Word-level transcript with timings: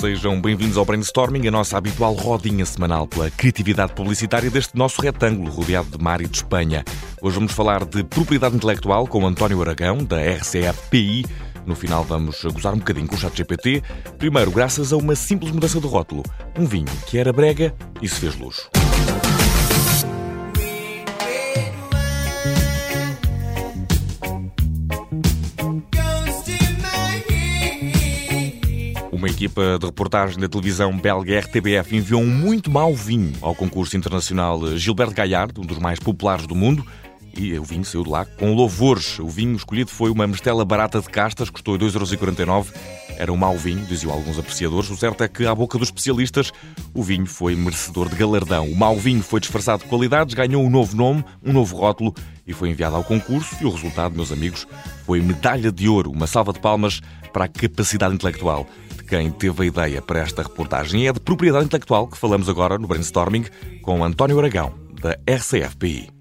Sejam 0.00 0.40
bem-vindos 0.40 0.78
ao 0.78 0.84
Brainstorming, 0.86 1.46
a 1.46 1.50
nossa 1.50 1.76
habitual 1.76 2.14
rodinha 2.14 2.64
semanal 2.64 3.06
pela 3.06 3.30
criatividade 3.30 3.92
publicitária 3.92 4.50
deste 4.50 4.74
nosso 4.74 5.02
retângulo 5.02 5.50
rodeado 5.50 5.90
de 5.90 6.02
mar 6.02 6.22
e 6.22 6.26
de 6.26 6.38
Espanha. 6.38 6.82
Hoje 7.20 7.34
vamos 7.34 7.52
falar 7.52 7.84
de 7.84 8.02
propriedade 8.02 8.56
intelectual 8.56 9.06
com 9.06 9.26
António 9.26 9.60
Aragão, 9.60 9.98
da 9.98 10.16
RCFPI. 10.18 11.26
No 11.66 11.74
final 11.74 12.02
vamos 12.02 12.42
gozar 12.44 12.72
um 12.72 12.78
bocadinho 12.78 13.08
com 13.08 13.14
o 13.14 13.18
chat 13.18 13.36
GPT. 13.36 13.82
Primeiro, 14.16 14.50
graças 14.50 14.90
a 14.90 14.96
uma 14.96 15.14
simples 15.14 15.52
mudança 15.52 15.78
de 15.78 15.86
rótulo. 15.86 16.22
Um 16.58 16.64
vinho 16.64 16.88
que 17.06 17.18
era 17.18 17.30
brega 17.30 17.74
e 18.00 18.08
se 18.08 18.20
fez 18.20 18.34
luxo. 18.36 18.70
Uma 29.20 29.28
equipa 29.28 29.78
de 29.78 29.84
reportagem 29.84 30.38
da 30.38 30.48
televisão 30.48 30.96
belga 30.96 31.40
RTBF 31.40 31.94
enviou 31.94 32.22
um 32.22 32.26
muito 32.26 32.70
mau 32.70 32.94
vinho 32.94 33.34
ao 33.42 33.54
concurso 33.54 33.94
internacional 33.94 34.78
Gilbert 34.78 35.12
Gaillard, 35.12 35.52
um 35.60 35.66
dos 35.66 35.78
mais 35.78 35.98
populares 35.98 36.46
do 36.46 36.54
mundo, 36.54 36.82
e 37.36 37.52
o 37.58 37.62
vinho 37.62 37.84
saiu 37.84 38.02
de 38.02 38.08
lá 38.08 38.24
com 38.24 38.54
louvores. 38.54 39.18
O 39.18 39.28
vinho 39.28 39.54
escolhido 39.54 39.90
foi 39.90 40.10
uma 40.10 40.26
mistela 40.26 40.64
barata 40.64 41.02
de 41.02 41.08
castas, 41.10 41.50
custou 41.50 41.78
2,49€. 41.78 42.68
Era 43.18 43.30
um 43.30 43.36
mau 43.36 43.58
vinho, 43.58 43.84
diziam 43.84 44.10
alguns 44.10 44.38
apreciadores. 44.38 44.88
O 44.88 44.96
certo 44.96 45.22
é 45.22 45.28
que, 45.28 45.44
à 45.44 45.54
boca 45.54 45.76
dos 45.76 45.88
especialistas, 45.88 46.50
o 46.94 47.02
vinho 47.02 47.26
foi 47.26 47.54
merecedor 47.54 48.08
de 48.08 48.16
galardão. 48.16 48.70
O 48.70 48.74
mau 48.74 48.96
vinho 48.96 49.22
foi 49.22 49.38
disfarçado 49.38 49.82
de 49.82 49.88
qualidades, 49.90 50.32
ganhou 50.32 50.64
um 50.64 50.70
novo 50.70 50.96
nome, 50.96 51.22
um 51.44 51.52
novo 51.52 51.76
rótulo 51.76 52.14
e 52.46 52.54
foi 52.54 52.70
enviado 52.70 52.96
ao 52.96 53.04
concurso. 53.04 53.54
E 53.60 53.66
o 53.66 53.70
resultado, 53.70 54.16
meus 54.16 54.32
amigos, 54.32 54.66
foi 55.04 55.20
medalha 55.20 55.70
de 55.70 55.86
ouro, 55.86 56.10
uma 56.10 56.26
salva 56.26 56.54
de 56.54 56.58
palmas 56.58 57.02
para 57.34 57.44
a 57.44 57.48
capacidade 57.48 58.14
intelectual 58.14 58.66
quem 59.10 59.28
teve 59.28 59.64
a 59.64 59.66
ideia 59.66 60.00
para 60.00 60.20
esta 60.20 60.40
reportagem. 60.40 61.08
É 61.08 61.12
de 61.12 61.18
propriedade 61.18 61.64
intelectual 61.64 62.06
que 62.06 62.16
falamos 62.16 62.48
agora 62.48 62.78
no 62.78 62.86
brainstorming 62.86 63.44
com 63.82 64.04
António 64.04 64.38
Aragão, 64.38 64.72
da 65.02 65.18
RCFPI. 65.28 66.19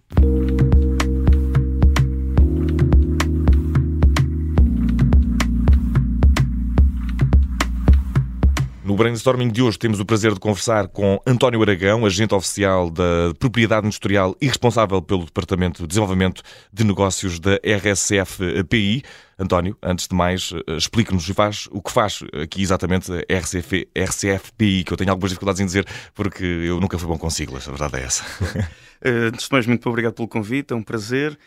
Brainstorming 9.00 9.48
de 9.48 9.62
hoje 9.62 9.80
temos 9.80 10.02
o 10.02 10.06
prazer 10.06 10.34
de 10.34 10.42
conversar 10.42 10.90
com 10.90 11.22
António 11.26 11.62
Aragão, 11.62 12.06
agente 12.06 12.36
oficial 12.36 12.90
da 12.90 13.34
Propriedade 13.40 13.88
Industrial 13.88 14.36
e 14.42 14.48
responsável 14.48 15.02
pelo 15.02 15.24
Departamento 15.24 15.84
de 15.84 15.88
Desenvolvimento 15.88 16.42
de 16.74 16.84
Negócios 16.84 17.40
da 17.40 17.58
RSF 17.64 18.62
PI. 18.66 19.04
António, 19.40 19.78
antes 19.82 20.06
de 20.06 20.14
mais, 20.14 20.52
eh, 20.52 20.76
explique-nos 20.76 21.30
o 21.72 21.82
que 21.82 21.92
faz 21.94 22.20
aqui 22.44 22.62
exatamente 22.62 23.10
a 23.10 23.24
RCF, 23.34 23.88
RCF 23.96 24.52
PI, 24.58 24.84
que 24.84 24.92
eu 24.92 24.98
tenho 24.98 25.12
algumas 25.12 25.32
dificuldades 25.32 25.62
em 25.62 25.66
dizer 25.66 25.88
porque 26.14 26.44
eu 26.44 26.82
nunca 26.82 27.00
fui 27.00 27.08
bom 27.08 27.18
com 27.18 27.30
siglas, 27.30 27.70
a 27.70 27.72
verdade 27.72 28.02
é 28.02 28.04
essa. 28.04 28.26
Eh, 29.02 29.30
antes 29.32 29.48
de 29.48 29.54
mais, 29.54 29.66
muito 29.66 29.88
obrigado 29.88 30.14
pelo 30.14 30.28
convite, 30.28 30.74
é 30.74 30.76
um 30.76 30.84
prazer. 30.84 31.40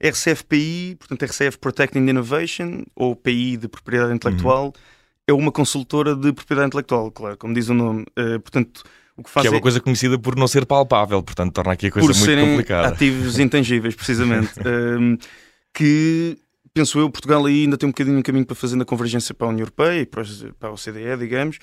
RCFPI, 0.00 0.94
portanto, 0.96 1.24
RCF 1.24 1.58
Protecting 1.58 2.08
Innovation, 2.08 2.84
ou 2.94 3.16
PI 3.16 3.56
de 3.56 3.66
Propriedade 3.66 4.14
Intelectual. 4.14 4.66
Uhum 4.66 4.99
é 5.30 5.32
uma 5.32 5.52
consultora 5.52 6.14
de 6.14 6.32
propriedade 6.32 6.68
intelectual, 6.68 7.10
claro, 7.10 7.36
como 7.36 7.54
diz 7.54 7.68
o 7.68 7.74
nome. 7.74 8.04
Uh, 8.18 8.40
portanto, 8.40 8.82
o 9.16 9.22
que 9.22 9.30
faz 9.30 9.42
que 9.42 9.48
é 9.48 9.50
uma 9.50 9.60
coisa 9.60 9.80
conhecida 9.80 10.18
por 10.18 10.36
não 10.36 10.48
ser 10.48 10.66
palpável, 10.66 11.22
portanto 11.22 11.52
torna 11.52 11.72
aqui 11.72 11.86
a 11.86 11.90
coisa 11.90 12.06
por 12.06 12.14
muito 12.14 12.24
serem 12.24 12.50
complicada. 12.50 12.88
ativos 12.88 13.38
intangíveis, 13.40 13.94
precisamente. 13.94 14.52
uh, 14.60 15.18
que, 15.72 16.36
penso 16.74 16.98
eu, 16.98 17.08
Portugal 17.10 17.44
aí 17.46 17.62
ainda 17.62 17.78
tem 17.78 17.86
um 17.88 17.92
bocadinho 17.92 18.16
de 18.16 18.22
caminho 18.22 18.46
para 18.46 18.56
fazer 18.56 18.76
na 18.76 18.84
convergência 18.84 19.34
para 19.34 19.46
a 19.46 19.50
União 19.50 19.62
Europeia 19.62 20.00
e 20.00 20.06
para, 20.06 20.22
a 20.22 20.70
OCDE, 20.70 21.16
digamos. 21.18 21.58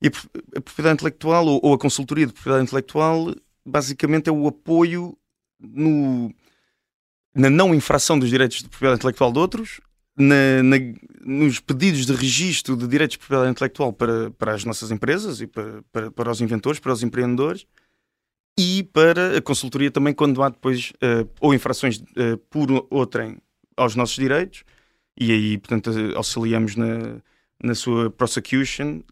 E 0.00 0.08
a 0.08 0.60
propriedade 0.60 0.94
intelectual, 0.94 1.46
ou, 1.46 1.60
ou 1.62 1.74
a 1.74 1.78
consultoria 1.78 2.26
de 2.26 2.32
propriedade 2.32 2.64
intelectual, 2.64 3.34
basicamente 3.64 4.28
é 4.28 4.32
o 4.32 4.46
apoio 4.46 5.16
no, 5.58 6.32
na 7.34 7.50
não 7.50 7.74
infração 7.74 8.18
dos 8.18 8.28
direitos 8.28 8.58
de 8.58 8.68
propriedade 8.68 9.00
intelectual 9.00 9.32
de 9.32 9.38
outros 9.38 9.80
na, 10.16 10.62
na, 10.62 10.76
nos 11.24 11.60
pedidos 11.60 12.06
de 12.06 12.12
registro 12.14 12.76
de 12.76 12.86
direitos 12.86 13.14
de 13.14 13.18
propriedade 13.18 13.50
intelectual 13.50 13.92
para, 13.92 14.30
para 14.30 14.54
as 14.54 14.64
nossas 14.64 14.90
empresas 14.90 15.40
e 15.40 15.46
para, 15.46 15.82
para, 15.92 16.10
para 16.10 16.30
os 16.30 16.40
inventores, 16.40 16.80
para 16.80 16.92
os 16.92 17.02
empreendedores 17.02 17.66
e 18.58 18.82
para 18.84 19.36
a 19.36 19.42
consultoria 19.42 19.90
também 19.90 20.14
quando 20.14 20.42
há 20.42 20.48
depois 20.48 20.92
uh, 20.96 21.28
ou 21.40 21.52
infrações 21.52 21.98
uh, 21.98 22.38
por 22.48 22.68
outrem 22.90 23.36
aos 23.76 23.94
nossos 23.94 24.16
direitos 24.16 24.64
e 25.18 25.30
aí, 25.30 25.58
portanto, 25.58 25.90
auxiliamos 26.14 26.76
na, 26.76 27.20
na 27.62 27.74
sua 27.74 28.10
prosecution 28.10 29.02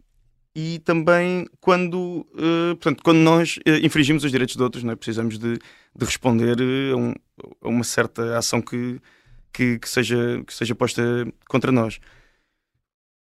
e 0.54 0.78
também 0.78 1.46
quando, 1.60 2.26
uh, 2.32 2.76
portanto, 2.76 3.02
quando 3.02 3.18
nós 3.18 3.58
infringimos 3.82 4.24
os 4.24 4.30
direitos 4.30 4.56
de 4.56 4.62
outros, 4.62 4.84
não 4.84 4.92
é? 4.92 4.96
precisamos 4.96 5.38
de, 5.38 5.58
de 5.58 6.04
responder 6.04 6.56
a, 6.92 6.96
um, 6.96 7.12
a 7.60 7.68
uma 7.68 7.84
certa 7.84 8.38
ação 8.38 8.62
que 8.62 9.00
que, 9.54 9.78
que, 9.78 9.88
seja, 9.88 10.42
que 10.44 10.52
seja 10.52 10.74
posta 10.74 11.02
contra 11.48 11.70
nós. 11.70 12.00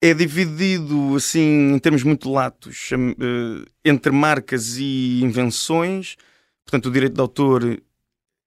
É 0.02 0.14
dividido, 0.14 1.16
assim, 1.16 1.74
em 1.74 1.80
termos 1.80 2.04
muito 2.04 2.32
latos, 2.32 2.92
eh, 2.94 3.70
entre 3.84 4.12
marcas 4.12 4.78
e 4.78 5.20
invenções. 5.22 6.16
Portanto, 6.64 6.86
o 6.86 6.92
direito 6.92 7.16
de 7.16 7.22
autor 7.22 7.82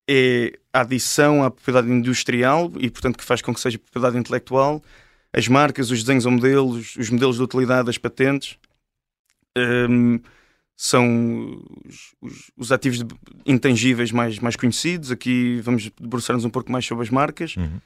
é 0.09 0.59
a 0.73 0.81
adição 0.81 1.45
à 1.45 1.51
propriedade 1.51 1.91
industrial 1.91 2.73
e, 2.79 2.89
portanto, 2.89 3.19
que 3.19 3.25
faz 3.25 3.43
com 3.43 3.53
que 3.53 3.61
seja 3.61 3.79
propriedade 3.79 4.17
intelectual. 4.17 4.83
As 5.33 5.49
marcas, 5.49 5.91
os 5.91 6.03
desenhos 6.03 6.25
ou 6.25 6.33
modelos, 6.33 6.97
os 6.97 7.11
modelos 7.11 7.37
de 7.37 7.43
utilidade, 7.43 7.91
as 7.91 7.99
patentes. 7.99 8.57
Um, 9.57 10.15
ehm, 10.15 10.21
são 10.85 11.63
os, 11.89 12.13
os, 12.21 12.51
os, 12.57 12.73
ativos 12.73 13.05
intangíveis 13.47 14.11
mais, 14.11 14.41
mais 14.41 14.57
conhecidos. 14.57 15.13
Aqui 15.13 15.61
vamos 15.63 15.89
debruçar-nos 16.01 16.45
um 16.45 16.51
pouco 16.51 16.73
mais 16.73 16.85
sobre 16.85 17.05
as 17.05 17.11
marcas. 17.11 17.55
Uhum. 17.57 17.79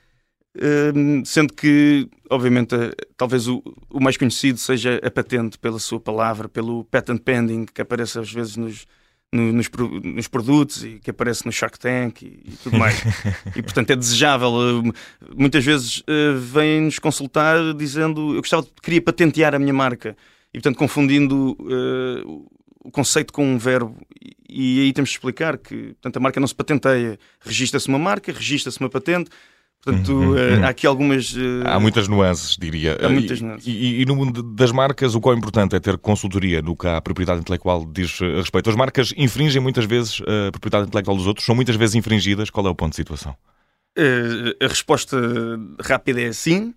Uh, 0.56 1.26
sendo 1.26 1.52
que, 1.52 2.08
obviamente, 2.30 2.74
talvez 3.14 3.48
o, 3.48 3.62
o, 3.90 4.00
mais 4.00 4.16
conhecido 4.16 4.58
seja 4.58 4.98
a 5.04 5.10
patente 5.10 5.58
pela 5.58 5.78
sua 5.78 6.00
palavra, 6.00 6.48
pelo 6.48 6.84
patent 6.84 7.20
pending, 7.20 7.66
que 7.66 7.82
aparece 7.82 8.18
às 8.18 8.32
vezes 8.32 8.56
nos, 8.56 8.86
no, 9.30 9.52
nos, 9.52 9.68
nos, 10.02 10.26
produtos 10.26 10.82
e 10.82 10.98
que 10.98 11.10
aparece 11.10 11.44
no 11.44 11.52
Shark 11.52 11.78
Tank 11.78 12.22
e, 12.22 12.44
e 12.46 12.56
tudo 12.62 12.78
mais. 12.78 12.98
e, 13.54 13.60
portanto, 13.60 13.90
é 13.90 13.96
desejável. 13.96 14.54
Uh, 14.54 14.92
muitas 15.36 15.62
vezes 15.62 15.98
uh, 15.98 16.38
vêm-nos 16.40 16.98
consultar 16.98 17.74
dizendo 17.74 18.34
eu 18.34 18.40
gostava, 18.40 18.66
queria 18.82 19.02
patentear 19.02 19.54
a 19.54 19.58
minha 19.58 19.74
marca. 19.74 20.16
E, 20.54 20.58
portanto, 20.58 20.78
confundindo 20.78 21.54
uh, 21.60 22.55
o 22.86 22.90
conceito 22.90 23.32
com 23.32 23.44
um 23.44 23.58
verbo 23.58 23.96
e 24.48 24.80
aí 24.80 24.92
temos 24.92 25.10
de 25.10 25.16
explicar 25.16 25.58
que 25.58 25.94
portanto, 25.94 26.16
a 26.16 26.20
marca 26.20 26.40
não 26.40 26.46
se 26.46 26.54
patenteia, 26.54 27.18
registra-se 27.40 27.88
uma 27.88 27.98
marca, 27.98 28.32
registra-se 28.32 28.78
uma 28.80 28.88
patente. 28.88 29.30
Portanto, 29.82 30.12
uhum, 30.12 30.32
uh, 30.32 30.64
há 30.64 30.68
aqui 30.68 30.86
algumas. 30.86 31.32
Uh... 31.32 31.62
Há 31.64 31.78
muitas 31.78 32.08
nuances, 32.08 32.56
diria. 32.56 32.98
Há 33.00 33.08
muitas 33.08 33.40
nuances. 33.40 33.66
E, 33.66 33.70
e, 33.70 34.02
e, 34.02 34.04
no 34.04 34.16
mundo 34.16 34.42
das 34.42 34.72
marcas, 34.72 35.14
o 35.14 35.20
qual 35.20 35.34
é 35.34 35.38
importante 35.38 35.76
é 35.76 35.80
ter 35.80 35.96
consultoria 35.98 36.60
no 36.60 36.74
que 36.76 36.88
a 36.88 37.00
propriedade 37.00 37.40
intelectual 37.40 37.86
diz 37.86 38.20
a 38.20 38.38
respeito. 38.38 38.68
As 38.68 38.74
marcas 38.74 39.14
infringem 39.16 39.62
muitas 39.62 39.84
vezes 39.84 40.20
a 40.22 40.50
propriedade 40.50 40.88
intelectual 40.88 41.16
dos 41.16 41.26
outros, 41.26 41.46
são 41.46 41.54
muitas 41.54 41.76
vezes 41.76 41.94
infringidas. 41.94 42.50
Qual 42.50 42.66
é 42.66 42.70
o 42.70 42.74
ponto 42.74 42.90
de 42.90 42.96
situação? 42.96 43.36
Uh, 43.96 44.64
a 44.64 44.66
resposta 44.66 45.16
rápida 45.80 46.20
é 46.20 46.32
sim. 46.32 46.74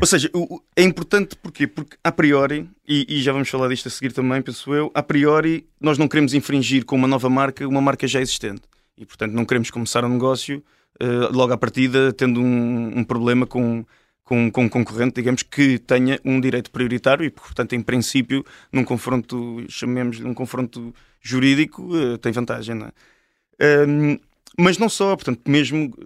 Ou 0.00 0.06
seja, 0.06 0.30
é 0.76 0.82
importante 0.82 1.36
porquê? 1.36 1.66
Porque 1.66 1.96
a 2.02 2.12
priori, 2.12 2.68
e, 2.86 3.06
e, 3.08 3.20
já 3.20 3.32
vamos 3.32 3.48
falar 3.48 3.68
disto 3.68 3.88
a 3.88 3.90
seguir 3.90 4.12
também, 4.12 4.40
penso 4.40 4.72
eu, 4.72 4.90
a 4.94 5.02
priori 5.02 5.66
nós 5.80 5.98
não 5.98 6.06
queremos 6.06 6.32
infringir 6.32 6.84
com 6.84 6.94
uma 6.96 7.08
nova 7.08 7.28
marca 7.28 7.66
uma 7.66 7.80
marca 7.80 8.06
já 8.06 8.20
existente. 8.20 8.62
E 8.96 9.04
portanto 9.04 9.32
não 9.32 9.44
queremos 9.44 9.70
começar 9.70 10.04
um 10.04 10.08
negócio 10.08 10.62
uh, 11.02 11.32
logo 11.36 11.52
à 11.52 11.58
partida 11.58 12.12
tendo 12.12 12.40
um, 12.40 12.98
um 12.98 13.04
problema 13.04 13.46
com, 13.46 13.84
com, 14.24 14.50
com 14.50 14.64
um 14.64 14.68
concorrente, 14.68 15.14
digamos, 15.14 15.42
que 15.42 15.78
tenha 15.78 16.20
um 16.24 16.40
direito 16.40 16.70
prioritário 16.70 17.24
e, 17.24 17.30
portanto, 17.30 17.72
em 17.74 17.80
princípio, 17.80 18.44
num 18.72 18.84
confronto, 18.84 19.64
chamemos-lhe 19.68 20.26
um 20.26 20.34
confronto 20.34 20.94
jurídico, 21.20 21.82
uh, 21.82 22.18
tem 22.18 22.30
vantagem, 22.30 22.74
não 22.74 22.86
é? 22.86 23.86
Uh, 23.86 24.20
mas 24.58 24.76
não 24.76 24.88
só, 24.88 25.14
portanto, 25.16 25.40
mesmo. 25.48 25.96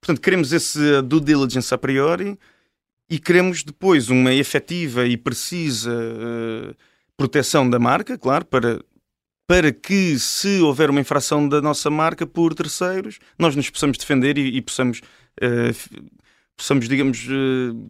Portanto, 0.00 0.20
queremos 0.20 0.52
esse 0.52 1.02
due 1.02 1.20
diligence 1.20 1.72
a 1.72 1.78
priori 1.78 2.38
e 3.10 3.18
queremos 3.18 3.64
depois 3.64 4.08
uma 4.08 4.32
efetiva 4.32 5.04
e 5.04 5.16
precisa 5.16 5.90
uh, 5.92 6.74
proteção 7.16 7.68
da 7.68 7.76
marca, 7.76 8.16
claro, 8.16 8.44
para, 8.44 8.80
para 9.48 9.72
que 9.72 10.16
se 10.16 10.60
houver 10.60 10.90
uma 10.90 11.00
infração 11.00 11.48
da 11.48 11.60
nossa 11.60 11.90
marca 11.90 12.24
por 12.24 12.54
terceiros, 12.54 13.18
nós 13.36 13.56
nos 13.56 13.68
possamos 13.68 13.98
defender 13.98 14.38
e, 14.38 14.56
e 14.56 14.62
possamos, 14.62 15.00
uh, 15.42 16.00
possamos, 16.56 16.88
digamos, 16.88 17.26
uh, 17.26 17.88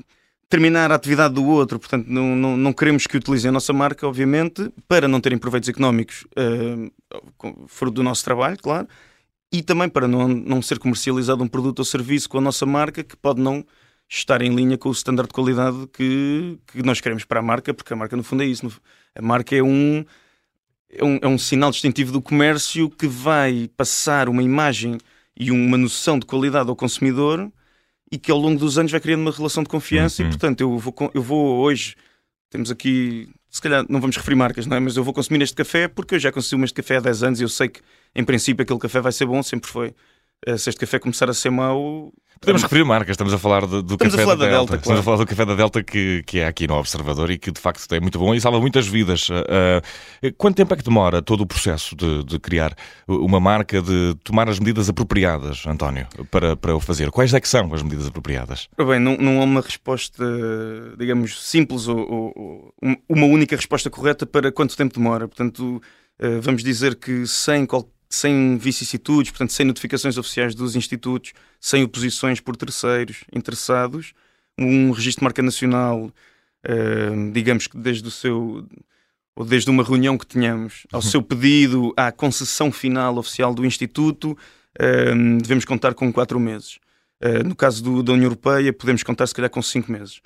terminar 0.49 0.91
a 0.91 0.95
atividade 0.95 1.35
do 1.35 1.45
outro. 1.45 1.79
Portanto, 1.79 2.07
não, 2.09 2.35
não, 2.35 2.57
não, 2.57 2.73
queremos 2.73 3.07
que 3.07 3.19
utilizem 3.19 3.51
a 3.51 3.53
nossa 3.53 3.75
marca, 3.75 4.09
obviamente, 4.09 4.73
para 4.89 5.07
não 5.07 5.21
terem 5.21 5.39
proveitos 5.39 5.69
económicos 5.69 6.25
fruto 7.69 7.95
do 7.95 8.03
nosso 8.03 8.25
trabalho, 8.25 8.57
claro, 8.59 8.89
e 9.53 9.63
também 9.63 9.89
para 9.89 10.09
não, 10.09 10.27
não 10.27 10.63
ser 10.63 10.79
comercializado 10.79 11.45
um 11.45 11.49
produto 11.49 11.81
ou 11.81 11.85
serviço 11.85 12.29
com 12.29 12.39
a 12.39 12.41
nossa 12.41 12.65
marca 12.65 13.05
que 13.05 13.17
pode 13.17 13.41
não 13.41 13.65
estar 14.11 14.43
em 14.43 14.55
linha 14.55 14.77
com 14.77 14.89
o 14.89 14.93
standard 14.93 15.29
de 15.29 15.35
qualidade 15.35 15.87
que, 15.93 16.59
que 16.67 16.83
nós 16.83 17.01
queremos 17.01 17.25
para 17.25 17.39
a 17.39 17.43
marca, 17.43 17.73
porque 17.73 17.93
a 17.93 17.97
marca, 17.97 18.17
no 18.17 18.25
fundo, 18.25 18.43
é 18.43 18.47
isso. 18.47 18.67
A 19.15 19.23
marca 19.23 19.55
é 19.55 19.63
um, 19.63 20.05
é 20.89 21.05
um, 21.05 21.19
é 21.23 21.29
um 21.29 21.39
sinal 21.39 21.71
distintivo 21.71 22.11
do 22.11 22.21
comércio 22.21 22.91
que 22.91 23.07
vai 23.07 23.71
passar 23.77 24.29
uma 24.29 24.43
imagem 24.43 24.99
e 25.39 25.53
uma 25.53 25.79
noção 25.79 26.19
de 26.19 26.27
qualidade 26.27 26.69
ao 26.69 26.77
consumidor 26.77 27.51
e 28.11 28.19
que 28.19 28.33
ao 28.33 28.39
longo 28.39 28.59
dos 28.59 28.77
anos 28.77 28.91
vai 28.91 29.01
criando 29.01 29.21
uma 29.21 29.31
relação 29.31 29.63
de 29.63 29.69
confiança. 29.69 30.23
Uhum. 30.23 30.29
E, 30.29 30.31
portanto, 30.33 30.61
eu 30.61 30.77
vou, 30.77 30.95
eu 31.15 31.23
vou 31.23 31.59
hoje. 31.59 31.95
Temos 32.51 32.69
aqui 32.69 33.29
se 33.49 33.61
calhar 33.61 33.85
não 33.89 34.01
vamos 34.01 34.17
referir 34.17 34.37
marcas, 34.37 34.67
não 34.67 34.77
é? 34.77 34.81
Mas 34.81 34.97
eu 34.97 35.05
vou 35.05 35.15
consumir 35.15 35.43
este 35.43 35.55
café 35.55 35.87
porque 35.87 36.17
eu 36.17 36.19
já 36.19 36.33
consumo 36.33 36.65
este 36.65 36.75
café 36.75 36.97
há 36.97 37.01
10 37.01 37.23
anos 37.23 37.41
e 37.41 37.45
eu 37.45 37.49
sei 37.49 37.69
que, 37.69 37.81
em 38.15 38.25
princípio, 38.25 38.63
aquele 38.63 38.79
café 38.79 39.01
vai 39.01 39.13
ser 39.13 39.27
bom, 39.27 39.43
sempre 39.43 39.71
foi. 39.71 39.95
Se 40.47 40.71
este 40.71 40.81
café 40.81 40.99
começar 40.99 41.29
a 41.29 41.35
ser 41.35 41.51
mau. 41.51 42.11
Podemos 42.41 42.63
referir 42.63 42.83
marcas, 42.83 43.11
estamos 43.11 43.35
a 43.35 43.39
falar 43.39 43.67
do, 43.67 43.83
do 43.83 43.99
café 43.99 44.25
da, 44.25 44.35
da, 44.35 44.35
Delta. 44.35 44.49
Delta 44.49 44.77
estamos 44.77 45.01
a 45.01 45.03
falar 45.03 45.17
do 45.19 45.27
café 45.27 45.45
da 45.45 45.55
Delta 45.55 45.83
que, 45.83 46.23
que 46.25 46.39
é 46.39 46.47
aqui 46.47 46.67
no 46.67 46.77
Observador 46.77 47.31
e 47.31 47.37
que 47.37 47.53
de 47.53 47.61
facto 47.61 47.95
é 47.95 48.01
muito 48.01 48.19
bom 48.19 48.35
e 48.35 48.41
salva 48.41 48.59
muitas 48.59 48.87
vidas. 48.87 49.29
Uh, 49.29 50.33
quanto 50.39 50.57
tempo 50.57 50.73
é 50.73 50.79
que 50.79 50.83
demora 50.83 51.21
todo 51.21 51.43
o 51.43 51.47
processo 51.47 51.95
de, 51.95 52.25
de, 52.25 52.39
criar 52.39 52.75
uma 53.07 53.39
marca, 53.39 53.83
de 53.83 54.15
tomar 54.25 54.49
as 54.49 54.59
medidas 54.59 54.89
apropriadas, 54.89 55.67
António, 55.67 56.07
para, 56.31 56.57
para 56.57 56.75
o 56.75 56.81
fazer? 56.81 57.11
Quais 57.11 57.35
é 57.35 57.41
que 57.41 57.49
são 57.49 57.75
as 57.75 57.83
medidas 57.83 58.07
apropriadas? 58.07 58.67
Bem, 58.79 58.99
não, 58.99 59.19
não 59.19 59.43
há 59.43 59.45
uma 59.45 59.61
resposta, 59.61 60.25
digamos, 60.99 61.47
simples 61.47 61.87
ou, 61.87 61.99
ou, 62.01 62.75
uma 63.07 63.27
única 63.27 63.55
resposta 63.55 63.91
correta 63.91 64.25
para 64.25 64.51
quanto 64.51 64.75
tempo 64.75 64.95
demora. 64.95 65.29
Portanto, 65.29 65.83
uh, 66.19 66.41
vamos 66.41 66.65
dizer 66.65 66.95
que 66.95 67.27
sem 67.27 67.67
qualquer 67.67 68.00
sem 68.11 68.59
vicissitudes, 68.59 69.31
portanto, 69.31 69.53
sem 69.53 69.65
notificações 69.65 70.19
oficiais 70.19 70.53
dos 70.53 70.75
institutos, 70.75 71.33
sem 71.61 71.85
oposições 71.85 72.41
por 72.41 72.57
terceiros 72.57 73.23
interessados, 73.33 74.13
um 74.59 74.91
registro 74.91 75.21
de 75.21 75.25
marca 75.25 75.41
nacional, 75.41 76.11
uh, 76.67 77.33
digamos 77.33 77.69
que 77.69 77.79
desde 77.79 78.07
o 78.07 78.11
seu 78.11 78.67
ou 79.37 79.45
desde 79.45 79.71
uma 79.71 79.85
reunião 79.85 80.19
que 80.19 80.27
tenhamos 80.27 80.87
ao 80.93 81.01
seu 81.01 81.23
pedido 81.23 81.95
à 81.97 82.11
concessão 82.11 82.71
final 82.71 83.17
oficial 83.17 83.55
do 83.55 83.65
Instituto, 83.65 84.33
uh, 84.33 85.41
devemos 85.41 85.65
contar 85.65 85.95
com 85.95 86.13
quatro 86.13 86.39
meses. 86.41 86.79
Uh, 87.23 87.47
no 87.47 87.55
caso 87.55 87.83
do, 87.83 88.03
da 88.03 88.13
União 88.13 88.27
Europeia, 88.27 88.73
podemos 88.73 89.05
contar 89.05 89.27
se 89.29 89.35
calhar 89.35 89.49
com 89.49 89.63
cinco 89.63 89.91
meses. 89.93 90.21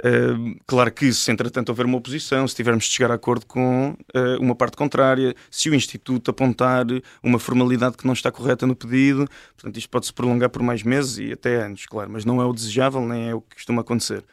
Uh, 0.00 0.56
claro 0.64 0.92
que 0.92 1.12
se 1.12 1.28
entretanto 1.32 1.70
houver 1.70 1.84
uma 1.84 1.98
oposição, 1.98 2.46
se 2.46 2.54
tivermos 2.54 2.84
de 2.84 2.90
chegar 2.90 3.10
a 3.10 3.14
acordo 3.14 3.44
com 3.46 3.96
uh, 4.14 4.40
uma 4.40 4.54
parte 4.54 4.76
contrária, 4.76 5.34
se 5.50 5.68
o 5.68 5.74
Instituto 5.74 6.30
apontar 6.30 6.86
uma 7.20 7.38
formalidade 7.38 7.96
que 7.96 8.06
não 8.06 8.12
está 8.12 8.30
correta 8.30 8.64
no 8.64 8.76
pedido, 8.76 9.26
portanto 9.56 9.76
isto 9.76 9.90
pode-se 9.90 10.12
prolongar 10.12 10.50
por 10.50 10.62
mais 10.62 10.84
meses 10.84 11.18
e 11.18 11.32
até 11.32 11.64
anos, 11.64 11.84
claro, 11.86 12.10
mas 12.12 12.24
não 12.24 12.40
é 12.40 12.44
o 12.44 12.52
desejável 12.52 13.04
nem 13.04 13.30
é 13.30 13.34
o 13.34 13.40
que 13.40 13.56
costuma 13.56 13.82
acontecer. 13.82 14.24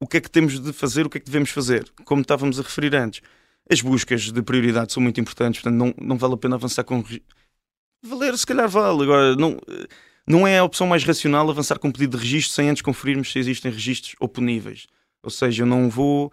O 0.00 0.06
que 0.06 0.16
é 0.16 0.20
que 0.20 0.30
temos 0.30 0.58
de 0.58 0.72
fazer, 0.72 1.06
o 1.06 1.10
que 1.10 1.18
é 1.18 1.20
que 1.20 1.26
devemos 1.26 1.50
fazer? 1.50 1.88
Como 2.04 2.22
estávamos 2.22 2.58
a 2.58 2.62
referir 2.62 2.96
antes, 2.96 3.22
as 3.70 3.80
buscas 3.80 4.32
de 4.32 4.42
prioridade 4.42 4.92
são 4.92 5.00
muito 5.00 5.20
importantes, 5.20 5.62
portanto 5.62 5.78
não, 5.78 5.94
não 5.96 6.18
vale 6.18 6.34
a 6.34 6.38
pena 6.38 6.56
avançar 6.56 6.82
com... 6.82 7.04
Valer, 8.02 8.36
se 8.36 8.44
calhar 8.44 8.68
vale, 8.68 9.04
agora 9.04 9.36
não 9.36 9.60
não 10.32 10.46
é 10.46 10.58
a 10.58 10.64
opção 10.64 10.86
mais 10.86 11.04
racional 11.04 11.48
avançar 11.50 11.78
com 11.78 11.88
um 11.88 11.92
pedido 11.92 12.16
de 12.16 12.22
registro 12.22 12.54
sem 12.54 12.68
antes 12.68 12.82
conferirmos 12.82 13.30
se 13.30 13.38
existem 13.38 13.70
registros 13.70 14.14
oponíveis. 14.18 14.86
Ou 15.22 15.30
seja, 15.30 15.62
eu 15.62 15.66
não 15.66 15.88
vou 15.88 16.32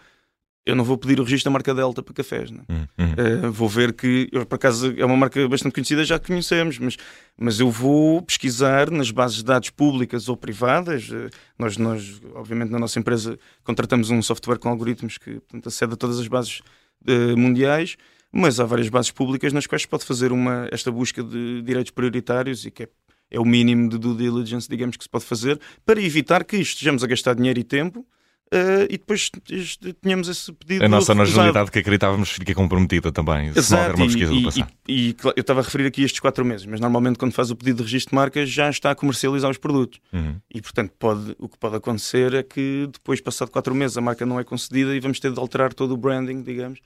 eu 0.66 0.76
não 0.76 0.84
vou 0.84 0.98
pedir 0.98 1.20
o 1.20 1.24
registro 1.24 1.50
da 1.50 1.54
marca 1.54 1.74
Delta 1.74 2.04
para 2.04 2.14
cafés. 2.14 2.52
Né? 2.52 2.62
Hum, 2.70 2.86
hum. 3.00 3.48
Uh, 3.48 3.52
vou 3.52 3.68
ver 3.68 3.92
que, 3.92 4.30
eu, 4.32 4.46
por 4.46 4.56
acaso, 4.56 4.94
é 4.96 5.04
uma 5.04 5.18
marca 5.18 5.48
bastante 5.48 5.74
conhecida, 5.74 6.04
já 6.04 6.20
conhecemos, 6.20 6.78
mas, 6.78 6.96
mas 7.36 7.60
eu 7.60 7.72
vou 7.72 8.22
pesquisar 8.22 8.92
nas 8.92 9.10
bases 9.10 9.38
de 9.38 9.46
dados 9.46 9.72
públicas 9.72 10.30
ou 10.30 10.38
privadas. 10.38 11.10
Uh, 11.10 11.30
nós, 11.58 11.76
nós, 11.78 12.22
obviamente, 12.36 12.70
na 12.70 12.78
nossa 12.78 13.00
empresa 13.00 13.40
contratamos 13.64 14.12
um 14.12 14.22
software 14.22 14.60
com 14.60 14.70
algoritmos 14.70 15.18
que 15.18 15.40
portanto, 15.40 15.68
acede 15.68 15.94
a 15.94 15.96
todas 15.96 16.20
as 16.20 16.28
bases 16.28 16.60
uh, 17.08 17.36
mundiais, 17.36 17.98
mas 18.32 18.60
há 18.60 18.66
várias 18.66 18.90
bases 18.90 19.12
públicas 19.12 19.52
nas 19.52 19.66
quais 19.66 19.88
pode 19.88 20.06
fazer 20.06 20.32
uma, 20.32 20.68
esta 20.72 20.92
busca 20.92 21.24
de 21.24 21.64
direitos 21.64 21.92
prioritários 21.92 22.64
e 22.64 22.70
que 22.70 22.84
é 22.84 22.90
é 23.32 23.40
o 23.40 23.46
mínimo 23.46 23.90
de 23.90 23.98
due 23.98 24.16
diligence, 24.16 24.68
digamos, 24.70 24.98
que 24.98 25.04
se 25.04 25.10
pode 25.10 25.26
fazer 25.26 25.60
para 25.86 26.02
evitar 26.02 26.44
que 26.44 26.58
estejamos 26.58 27.04
a 27.04 27.08
gastar 27.08 27.36
dinheiro 27.36 27.60
e 27.60 27.64
tempo 27.64 28.06
Uh, 28.52 28.90
e 28.90 28.98
depois 28.98 29.30
tínhamos 30.02 30.28
esse 30.28 30.52
pedido. 30.52 30.84
A 30.84 30.88
nossa 30.88 31.14
nacionalidade 31.14 31.70
que 31.70 31.78
acreditávamos 31.78 32.32
fica 32.32 32.56
comprometida 32.56 33.12
também, 33.12 33.50
Exato, 33.50 33.62
se 33.62 33.72
não 33.72 33.80
houver 33.80 33.96
uma 33.96 34.06
pesquisa 34.08 34.34
e, 34.34 34.38
do 34.38 34.44
passado. 34.44 34.72
E, 34.88 35.10
e, 35.10 35.16
eu 35.24 35.42
estava 35.42 35.60
a 35.60 35.64
referir 35.64 35.86
aqui 35.86 36.04
estes 36.04 36.20
quatro 36.20 36.44
meses, 36.44 36.66
mas 36.66 36.80
normalmente 36.80 37.20
quando 37.20 37.32
faz 37.32 37.52
o 37.52 37.56
pedido 37.56 37.78
de 37.78 37.84
registro 37.84 38.10
de 38.10 38.16
marcas 38.16 38.50
já 38.50 38.68
está 38.68 38.90
a 38.90 38.96
comercializar 38.96 39.52
os 39.52 39.60
produtos. 39.60 40.00
Uhum. 40.12 40.38
E 40.52 40.62
portanto 40.64 40.92
pode, 40.98 41.36
o 41.38 41.48
que 41.48 41.60
pode 41.60 41.76
acontecer 41.76 42.34
é 42.34 42.42
que 42.42 42.90
depois, 42.92 43.22
passado 43.22 43.52
quatro 43.52 43.76
meses, 43.76 43.98
a 43.98 44.02
marca 44.02 44.26
não 44.26 44.40
é 44.40 44.44
concedida 44.44 44.96
e 44.96 45.00
vamos 45.00 45.20
ter 45.20 45.32
de 45.32 45.40
alterar 45.40 45.72
todo 45.72 45.94
o 45.94 45.98
branding, 45.98 46.42
digamos, 46.42 46.80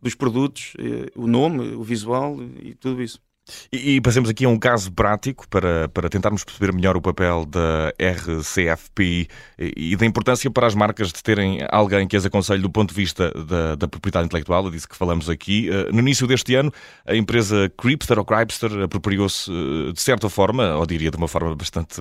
dos 0.00 0.14
produtos, 0.14 0.74
eh, 0.78 1.10
o 1.16 1.26
nome, 1.26 1.74
o 1.74 1.82
visual 1.82 2.38
e 2.62 2.74
tudo 2.74 3.02
isso. 3.02 3.20
E, 3.72 3.96
e, 3.96 4.00
passemos 4.00 4.28
aqui 4.28 4.44
a 4.44 4.48
um 4.48 4.58
caso 4.58 4.92
prático 4.92 5.48
para, 5.48 5.88
para 5.88 6.08
tentarmos 6.08 6.44
perceber 6.44 6.72
melhor 6.72 6.96
o 6.96 7.00
papel 7.00 7.44
da 7.44 7.92
RCFPI 7.98 9.28
e, 9.58 9.92
e, 9.92 9.96
da 9.96 10.06
importância 10.06 10.50
para 10.50 10.66
as 10.66 10.74
marcas 10.74 11.08
de 11.08 11.22
terem 11.22 11.60
alguém 11.70 12.06
que 12.06 12.16
as 12.16 12.24
aconselhe 12.24 12.62
do 12.62 12.70
ponto 12.70 12.90
de 12.90 12.94
vista 12.94 13.30
da, 13.30 13.74
da 13.74 13.88
propriedade 13.88 14.26
intelectual, 14.26 14.68
é 14.68 14.70
disso 14.70 14.88
que 14.88 14.96
falamos 14.96 15.28
aqui. 15.28 15.68
Uh, 15.70 15.92
no 15.92 16.00
início 16.00 16.26
deste 16.26 16.54
ano, 16.54 16.72
a 17.06 17.14
empresa 17.14 17.70
Cripster 17.76 18.18
ou 18.18 18.24
Cripster 18.24 18.82
apropriou-se, 18.82 19.50
uh, 19.50 19.92
de 19.92 20.00
certa 20.00 20.28
forma, 20.28 20.76
ou 20.76 20.86
diria 20.86 21.10
de 21.10 21.16
uma 21.16 21.28
forma 21.28 21.54
bastante 21.54 22.00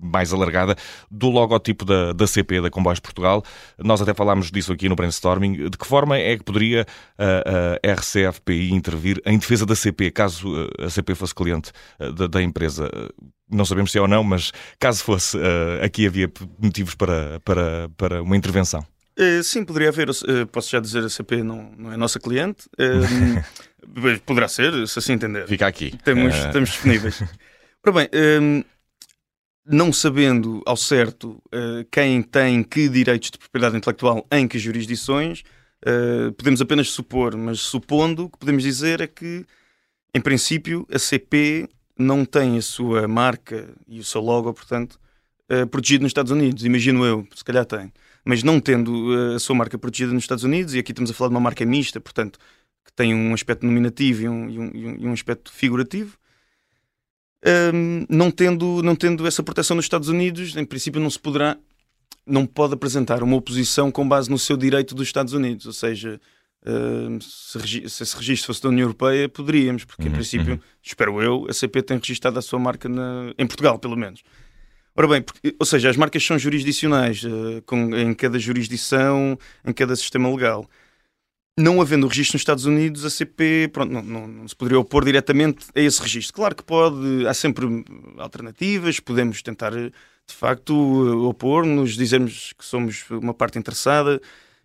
mais 0.00 0.32
alargada, 0.32 0.76
do 1.10 1.28
logotipo 1.28 1.84
da, 1.84 2.12
da 2.12 2.26
CP, 2.26 2.60
da 2.60 2.70
Comboios 2.70 3.00
Portugal. 3.00 3.42
Nós 3.78 4.00
até 4.00 4.14
falámos 4.14 4.50
disso 4.50 4.72
aqui 4.72 4.88
no 4.88 4.96
brainstorming. 4.96 5.68
De 5.70 5.78
que 5.78 5.86
forma 5.86 6.16
é 6.16 6.36
que 6.36 6.44
poderia 6.44 6.86
a, 7.18 7.88
a 7.88 7.92
RCFPI 7.94 8.72
intervir 8.72 9.20
em 9.24 9.38
defesa 9.38 9.64
da 9.64 9.74
CP, 9.74 10.10
caso 10.10 10.70
a 10.80 10.90
CP 10.90 11.14
fosse 11.14 11.34
cliente 11.34 11.72
eh, 11.98 12.12
da, 12.12 12.26
da 12.26 12.42
empresa. 12.42 12.90
Não 13.50 13.64
sabemos 13.64 13.92
se 13.92 13.98
é 13.98 14.00
ou 14.00 14.08
não, 14.08 14.22
mas 14.22 14.52
caso 14.78 15.02
fosse, 15.02 15.38
eh, 15.38 15.84
aqui 15.84 16.06
havia 16.06 16.30
motivos 16.58 16.94
para, 16.94 17.40
para, 17.40 17.88
para 17.96 18.22
uma 18.22 18.36
intervenção. 18.36 18.84
Uh, 19.20 19.42
sim, 19.42 19.64
poderia 19.64 19.90
haver. 19.90 20.08
Uh, 20.08 20.46
posso 20.50 20.70
já 20.70 20.80
dizer, 20.80 21.04
a 21.04 21.08
CP 21.08 21.42
não, 21.42 21.70
não 21.76 21.92
é 21.92 21.96
nossa 21.96 22.18
cliente. 22.18 22.68
Uh, 22.78 24.20
poderá 24.24 24.48
ser, 24.48 24.88
se 24.88 24.98
assim 24.98 25.12
entender. 25.12 25.46
Fica 25.46 25.66
aqui. 25.66 25.94
Temos, 26.04 26.34
Estamos 26.34 26.70
disponíveis. 26.70 27.22
Ora 27.84 27.94
bem, 27.94 28.64
não 29.66 29.90
sabendo 29.90 30.62
ao 30.66 30.76
certo 30.76 31.42
quem 31.90 32.22
tem 32.22 32.62
que 32.62 32.90
direitos 32.90 33.30
de 33.30 33.38
propriedade 33.38 33.74
intelectual 33.74 34.26
em 34.30 34.46
que 34.46 34.58
jurisdições, 34.58 35.42
podemos 36.36 36.60
apenas 36.60 36.90
supor, 36.90 37.34
mas 37.38 37.60
supondo, 37.60 38.24
o 38.24 38.28
que 38.28 38.36
podemos 38.36 38.62
dizer 38.62 39.00
é 39.00 39.06
que 39.06 39.46
em 40.14 40.20
princípio, 40.20 40.86
a 40.92 40.98
CP 40.98 41.68
não 41.96 42.24
tem 42.24 42.58
a 42.58 42.62
sua 42.62 43.06
marca 43.06 43.68
e 43.86 44.00
o 44.00 44.04
seu 44.04 44.20
logo, 44.20 44.52
portanto, 44.52 44.98
uh, 45.50 45.66
protegido 45.66 46.02
nos 46.02 46.10
Estados 46.10 46.32
Unidos. 46.32 46.64
Imagino 46.64 47.04
eu, 47.04 47.26
se 47.34 47.44
calhar 47.44 47.64
tem. 47.64 47.92
Mas 48.24 48.42
não 48.42 48.58
tendo 48.60 49.10
uh, 49.10 49.34
a 49.36 49.38
sua 49.38 49.54
marca 49.54 49.78
protegida 49.78 50.12
nos 50.12 50.24
Estados 50.24 50.44
Unidos, 50.44 50.74
e 50.74 50.78
aqui 50.78 50.92
estamos 50.92 51.10
a 51.10 51.14
falar 51.14 51.28
de 51.28 51.34
uma 51.34 51.40
marca 51.40 51.64
mista, 51.64 52.00
portanto, 52.00 52.38
que 52.84 52.92
tem 52.92 53.14
um 53.14 53.32
aspecto 53.34 53.64
nominativo 53.64 54.22
e 54.22 54.28
um, 54.28 54.50
e 54.50 54.58
um, 54.58 54.96
e 54.98 55.06
um 55.06 55.12
aspecto 55.12 55.52
figurativo, 55.52 56.18
ehm, 57.44 58.06
não, 58.08 58.30
tendo, 58.30 58.82
não 58.82 58.96
tendo 58.96 59.26
essa 59.26 59.42
proteção 59.42 59.76
nos 59.76 59.84
Estados 59.84 60.08
Unidos, 60.08 60.56
em 60.56 60.64
princípio 60.64 61.00
não 61.00 61.10
se 61.10 61.18
poderá, 61.18 61.56
não 62.26 62.46
pode 62.46 62.74
apresentar 62.74 63.22
uma 63.22 63.36
oposição 63.36 63.90
com 63.90 64.08
base 64.08 64.30
no 64.30 64.38
seu 64.38 64.56
direito 64.56 64.94
dos 64.94 65.06
Estados 65.06 65.32
Unidos, 65.34 65.66
ou 65.66 65.72
seja, 65.72 66.20
Uh, 66.62 67.20
se, 67.22 67.88
se, 67.88 68.02
esse 68.02 68.16
registro 68.16 68.48
fosse 68.48 68.62
da 68.62 68.68
União 68.68 68.84
Europeia, 68.84 69.28
poderíamos, 69.28 69.84
porque 69.84 70.02
uhum, 70.02 70.08
em 70.08 70.12
princípio, 70.12 70.54
uhum. 70.54 70.60
espero 70.82 71.22
eu, 71.22 71.46
a 71.48 71.52
CP 71.54 71.82
tem 71.82 71.98
registado 71.98 72.38
a 72.38 72.42
sua 72.42 72.58
marca 72.58 72.88
na, 72.88 73.32
em 73.38 73.46
Portugal, 73.46 73.78
pelo 73.78 73.96
menos. 73.96 74.22
Ora 74.94 75.08
bem, 75.08 75.22
porque, 75.22 75.56
ou 75.58 75.64
seja, 75.64 75.88
as 75.88 75.96
marcas 75.96 76.22
são 76.22 76.38
jurisdicionais, 76.38 77.22
uh, 77.24 77.62
com, 77.64 77.96
em 77.96 78.12
cada 78.12 78.38
jurisdição, 78.38 79.38
em 79.64 79.72
cada 79.72 79.96
sistema 79.96 80.28
legal. 80.28 80.68
Não 81.58 81.80
havendo 81.80 82.06
registro 82.06 82.36
nos 82.36 82.42
Estados 82.42 82.64
Unidos, 82.66 83.04
a 83.04 83.10
CP 83.10 83.70
pronto, 83.72 83.92
não, 83.92 84.02
não, 84.02 84.28
não, 84.28 84.48
se 84.48 84.54
poderia 84.54 84.78
opor 84.78 85.04
diretamente 85.04 85.66
a 85.74 85.80
esse 85.80 86.00
registro. 86.00 86.34
Claro 86.34 86.54
que 86.54 86.62
pode, 86.62 87.26
há 87.26 87.34
sempre 87.34 87.66
alternativas, 88.18 89.00
podemos 89.00 89.42
tentar 89.42 89.72
de 89.72 89.92
facto 90.36 90.74
opor-nos, 91.28 91.96
dizermos 91.96 92.52
que 92.56 92.64
somos 92.64 93.04
uma 93.10 93.34
parte 93.34 93.58
interessada, 93.58 94.20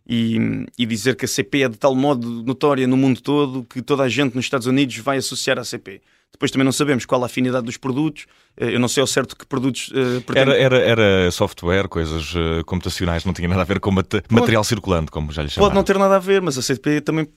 e, 0.08 0.66
e, 0.78 0.86
dizer 0.86 1.16
que 1.16 1.26
a 1.26 1.28
CP 1.28 1.64
é 1.64 1.70
de 1.70 1.78
tal 1.78 1.96
modo 1.96 2.44
notória 2.44 2.86
no 2.86 2.96
mundo 2.96 3.22
todo 3.22 3.64
que 3.64 3.82
toda 3.82 4.04
a 4.04 4.10
gente 4.10 4.36
nos 4.36 4.46
Estados 4.46 4.68
Unidos 4.68 4.98
vai 4.98 5.18
associar 5.18 5.58
à 5.58 5.64
CP. 5.64 6.02
Depois 6.32 6.52
também 6.52 6.66
não 6.66 6.72
sabemos 6.72 7.06
qual 7.06 7.24
a 7.24 7.26
afinidade 7.26 7.66
dos 7.66 7.78
produtos. 7.78 8.26
Eh, 8.58 8.76
eu 8.76 8.80
não 8.80 8.90
sei 8.90 9.02
ao 9.02 9.08
certo 9.08 9.36
que 9.36 9.46
produtos. 9.46 9.88
Uh, 9.90 10.24
era, 10.36 10.56
era, 10.56 10.78
era, 10.78 11.32
software, 11.32 11.88
coisas 11.88 12.36
uh, 12.36 12.64
computacionais, 12.66 13.24
não 13.24 13.34
tinha 13.34 13.48
nada 13.48 13.62
a 13.62 13.66
ver 13.66 13.80
com 13.80 13.90
mat 13.90 14.08
pode, 14.10 14.26
material 14.30 14.64
circulante, 14.64 15.10
como 15.10 15.32
já 15.32 15.42
lhe 15.42 15.50
chamaram. 15.50 15.70
Pode 15.70 15.76
não 15.76 15.84
ter 15.84 15.98
nada 15.98 16.18
a 16.18 16.20
ver, 16.20 16.42
mas 16.42 16.58
a 16.58 16.62
CP 16.62 17.02
também, 17.02 17.28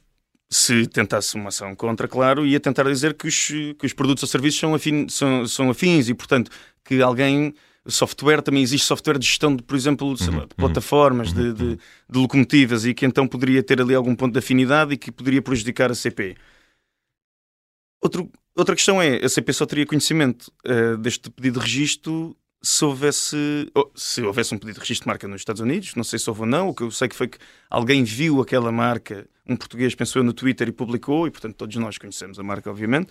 se 0.51 0.87
tentasse 0.89 1.37
uma 1.37 1.49
ação 1.49 1.77
contra, 1.77 2.09
claro, 2.09 2.45
ia 2.45 2.59
tentar 2.59 2.85
dizer 2.85 3.15
que 3.15 3.29
os, 3.29 3.47
que 3.47 3.87
os 3.87 3.93
produtos 3.93 4.25
ou 4.25 4.29
serviços 4.29 4.59
são, 4.59 4.75
afin, 4.75 5.09
são, 5.09 5.47
são 5.47 5.71
afins 5.71 6.09
e, 6.09 6.15
portanto, 6.15 6.51
que 6.85 7.01
alguém 7.01 7.55
software, 7.89 8.43
também 8.43 8.63
existe 8.63 8.87
software 8.87 9.19
de 9.19 9.27
gestão, 9.27 9.55
de, 9.57 9.63
por 9.63 9.77
exemplo, 9.77 10.15
de, 10.15 10.31
lá, 10.31 10.47
de 10.47 10.55
plataformas, 10.55 11.33
de, 11.33 11.53
de, 11.53 11.77
de, 11.77 12.19
locomotivas, 12.19 12.85
e 12.85 12.95
que 12.95 13.07
então 13.07 13.27
poderia 13.27 13.63
ter 13.63 13.81
ali 13.81 13.95
algum 13.95 14.15
ponto 14.15 14.33
de 14.33 14.39
afinidade 14.39 14.95
e 14.95 14.97
que 14.97 15.11
poderia 15.11 15.43
prejudicar 15.43 15.91
a 15.91 15.95
CP. 15.95 16.37
Outro, 18.01 18.31
outra 18.57 18.77
questão 18.77 19.03
é, 19.03 19.25
a 19.25 19.29
CP 19.29 19.53
só 19.53 19.67
teria 19.67 19.87
conhecimento 19.87 20.53
uh, 20.67 20.97
deste 20.99 21.31
pedido 21.31 21.59
de 21.59 21.67
registro 21.67 22.37
se 22.63 22.85
houvesse, 22.85 23.71
se 23.95 24.23
houvesse 24.23 24.55
um 24.55 24.59
pedido 24.59 24.75
de 24.75 24.81
registro 24.81 25.05
de 25.05 25.09
marca 25.09 25.29
nos 25.29 25.41
Estados 25.41 25.61
Unidos, 25.61 25.95
não 25.95 26.05
sei 26.05 26.19
se 26.19 26.29
houve 26.29 26.41
ou 26.41 26.47
não, 26.47 26.69
o 26.69 26.75
que 26.75 26.83
eu 26.83 26.91
sei 26.91 27.09
que 27.09 27.15
foi 27.15 27.29
que 27.29 27.39
alguém 27.71 28.03
viu 28.03 28.41
aquela 28.41 28.73
marca, 28.73 29.29
um 29.49 29.57
português 29.57 29.95
pensou 29.95 30.23
no 30.23 30.33
Twitter 30.33 30.69
e 30.69 30.73
publicou, 30.73 31.27
e 31.27 31.31
portanto 31.31 31.55
todos 31.55 31.77
nós 31.77 31.99
conhecemos 31.99 32.39
a 32.39 32.43
marca, 32.43 32.69
obviamente. 32.71 33.11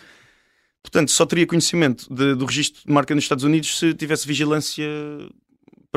Portanto, 0.90 1.12
só 1.12 1.26
teria 1.26 1.46
conhecimento 1.46 2.08
de, 2.14 2.34
do 2.34 2.46
registro 2.46 2.82
de 2.86 2.94
marca 2.94 3.14
nos 3.14 3.26
Estados 3.26 3.44
Unidos 3.44 3.78
se 3.78 3.94
tivesse 3.94 4.26
vigilância 4.26 4.88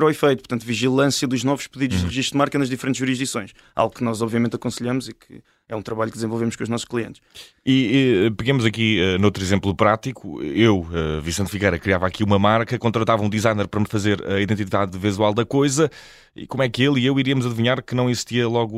para 0.01 0.07
o 0.07 0.11
efeito, 0.11 0.39
portanto, 0.39 0.65
vigilância 0.65 1.29
dos 1.29 1.45
novos 1.45 1.67
pedidos 1.67 1.99
uhum. 1.99 2.05
de 2.05 2.09
registro 2.09 2.33
de 2.33 2.39
marca 2.39 2.59
nas 2.59 2.71
diferentes 2.71 2.99
jurisdições. 2.99 3.53
Algo 3.77 3.95
que 3.95 4.03
nós, 4.03 4.23
obviamente, 4.23 4.57
aconselhamos 4.57 5.09
e 5.09 5.13
que 5.13 5.43
é 5.69 5.77
um 5.77 5.83
trabalho 5.83 6.11
que 6.11 6.17
desenvolvemos 6.17 6.57
com 6.57 6.63
os 6.63 6.69
nossos 6.71 6.87
clientes. 6.87 7.21
E, 7.65 8.27
e 8.27 8.31
peguemos 8.31 8.65
aqui 8.65 8.99
uh, 8.99 9.19
noutro 9.21 9.43
exemplo 9.43 9.75
prático. 9.75 10.43
Eu, 10.43 10.81
uh, 10.81 11.21
Vicente 11.21 11.51
Figueira, 11.51 11.79
criava 11.79 12.07
aqui 12.07 12.25
uma 12.25 12.39
marca, 12.39 12.79
contratava 12.79 13.23
um 13.23 13.29
designer 13.29 13.69
para 13.69 13.81
me 13.81 13.87
fazer 13.87 14.27
a 14.27 14.41
identidade 14.41 14.99
visual 14.99 15.35
da 15.35 15.45
coisa. 15.45 15.91
E 16.35 16.47
como 16.47 16.63
é 16.63 16.69
que 16.69 16.83
ele 16.83 17.01
e 17.01 17.07
eu 17.07 17.21
iríamos 17.21 17.45
adivinhar 17.45 17.83
que 17.83 17.95
não 17.95 18.09
existia 18.09 18.49
logo 18.49 18.77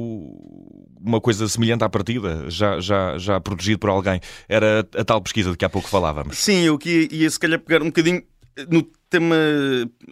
uma 1.00 1.20
coisa 1.20 1.46
semelhante 1.48 1.84
à 1.84 1.88
partida, 1.88 2.50
já, 2.50 2.80
já, 2.80 3.16
já 3.16 3.40
protegido 3.40 3.78
por 3.78 3.90
alguém? 3.90 4.20
Era 4.48 4.80
a 4.96 5.04
tal 5.04 5.20
pesquisa 5.20 5.52
de 5.52 5.56
que 5.56 5.64
há 5.64 5.70
pouco 5.70 5.88
falávamos. 5.88 6.36
Sim, 6.36 6.62
eu 6.62 6.76
que 6.76 7.08
ia, 7.12 7.22
ia 7.22 7.30
se 7.30 7.38
calhar 7.38 7.60
pegar 7.60 7.80
um 7.80 7.86
bocadinho 7.86 8.22
no 8.68 8.82
tema 9.08 9.36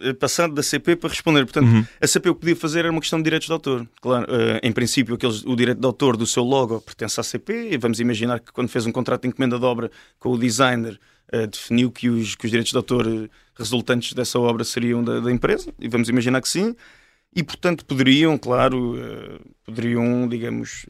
eh, 0.01 0.13
passado 0.13 0.53
da 0.53 0.61
CP 0.61 0.95
para 0.95 1.09
responder. 1.09 1.43
Portanto, 1.43 1.67
uhum. 1.67 1.85
a 1.99 2.07
CP 2.07 2.29
o 2.29 2.35
que 2.35 2.41
podia 2.41 2.55
fazer 2.55 2.79
era 2.79 2.91
uma 2.91 3.01
questão 3.01 3.19
de 3.19 3.23
direitos 3.23 3.47
de 3.47 3.53
autor. 3.53 3.87
Claro, 3.99 4.25
uh, 4.25 4.59
em 4.61 4.71
princípio, 4.71 5.15
aqueles, 5.15 5.43
o 5.43 5.55
direito 5.55 5.79
de 5.79 5.85
autor 5.85 6.15
do 6.15 6.25
seu 6.25 6.43
logo 6.43 6.79
pertence 6.81 7.19
à 7.19 7.23
CP 7.23 7.69
e 7.71 7.77
vamos 7.77 7.99
imaginar 7.99 8.39
que 8.39 8.51
quando 8.51 8.69
fez 8.69 8.85
um 8.85 8.91
contrato 8.91 9.23
de 9.23 9.29
encomenda 9.29 9.57
de 9.57 9.65
obra 9.65 9.91
com 10.19 10.29
o 10.29 10.37
designer, 10.37 10.99
uh, 11.33 11.47
definiu 11.47 11.91
que 11.91 12.09
os, 12.09 12.35
que 12.35 12.45
os 12.45 12.51
direitos 12.51 12.71
de 12.71 12.77
autor 12.77 13.29
resultantes 13.55 14.13
dessa 14.13 14.39
obra 14.39 14.63
seriam 14.63 15.03
da, 15.03 15.19
da, 15.19 15.31
empresa 15.31 15.73
e 15.79 15.87
vamos 15.87 16.07
imaginar 16.09 16.41
que 16.41 16.49
sim. 16.49 16.75
E, 17.35 17.41
portanto, 17.41 17.85
poderiam, 17.85 18.37
claro, 18.37 18.95
poderiam, 19.65 20.27
digamos 20.27 20.85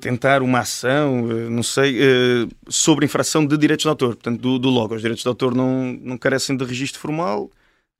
tentar 0.00 0.42
uma 0.42 0.60
ação, 0.60 1.30
eh, 1.30 1.48
não 1.50 1.62
sei, 1.62 1.98
eh, 2.00 2.46
sobre 2.68 3.04
infração 3.04 3.44
de 3.44 3.56
direitos 3.56 3.82
de 3.84 3.88
autor, 3.88 4.14
portanto, 4.16 4.40
do, 4.40 4.58
do 4.58 4.70
logo. 4.70 4.94
Os 4.94 5.02
direitos 5.02 5.22
de 5.22 5.28
autor 5.28 5.54
não, 5.54 5.92
não 6.00 6.16
carecem 6.18 6.56
de 6.56 6.64
registro 6.64 7.00
formal, 7.00 7.50